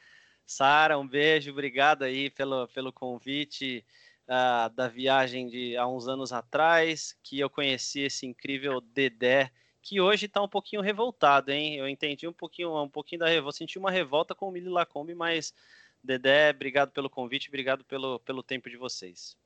[0.47, 3.85] Sara, um beijo, obrigado aí pelo, pelo convite.
[4.31, 9.51] uh, da viagem de há uns anos atrás, que eu conheci esse incrível Dedé,
[9.83, 11.76] que hoje está um pouquinho revoltado, hein?
[11.76, 15.14] Eu entendi um pouquinho, um pouquinho da revolta, senti uma revolta com o Mili Lacombe,
[15.14, 15.55] mas
[16.03, 19.36] Dedé, obrigado pelo convite, obrigado pelo, pelo tempo de vocês.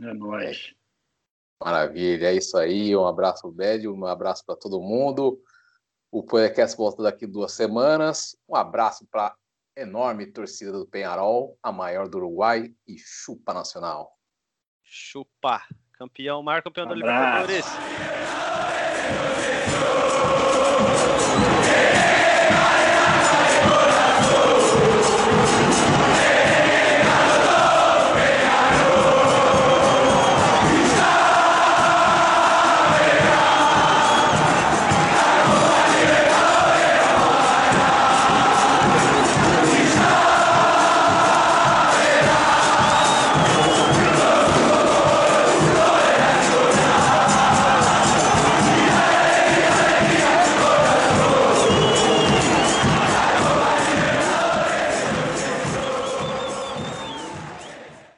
[0.00, 0.74] É nóis.
[1.62, 2.94] Maravilha, é isso aí.
[2.96, 5.40] Um abraço, Bédio, um abraço para todo mundo.
[6.10, 8.36] O podcast volta daqui duas semanas.
[8.48, 9.36] Um abraço para a
[9.80, 14.16] enorme torcida do Penharol, a maior do Uruguai, e chupa nacional.
[14.82, 15.62] Chupa.
[15.92, 17.64] Campeão, mar campeão um da Libertadores.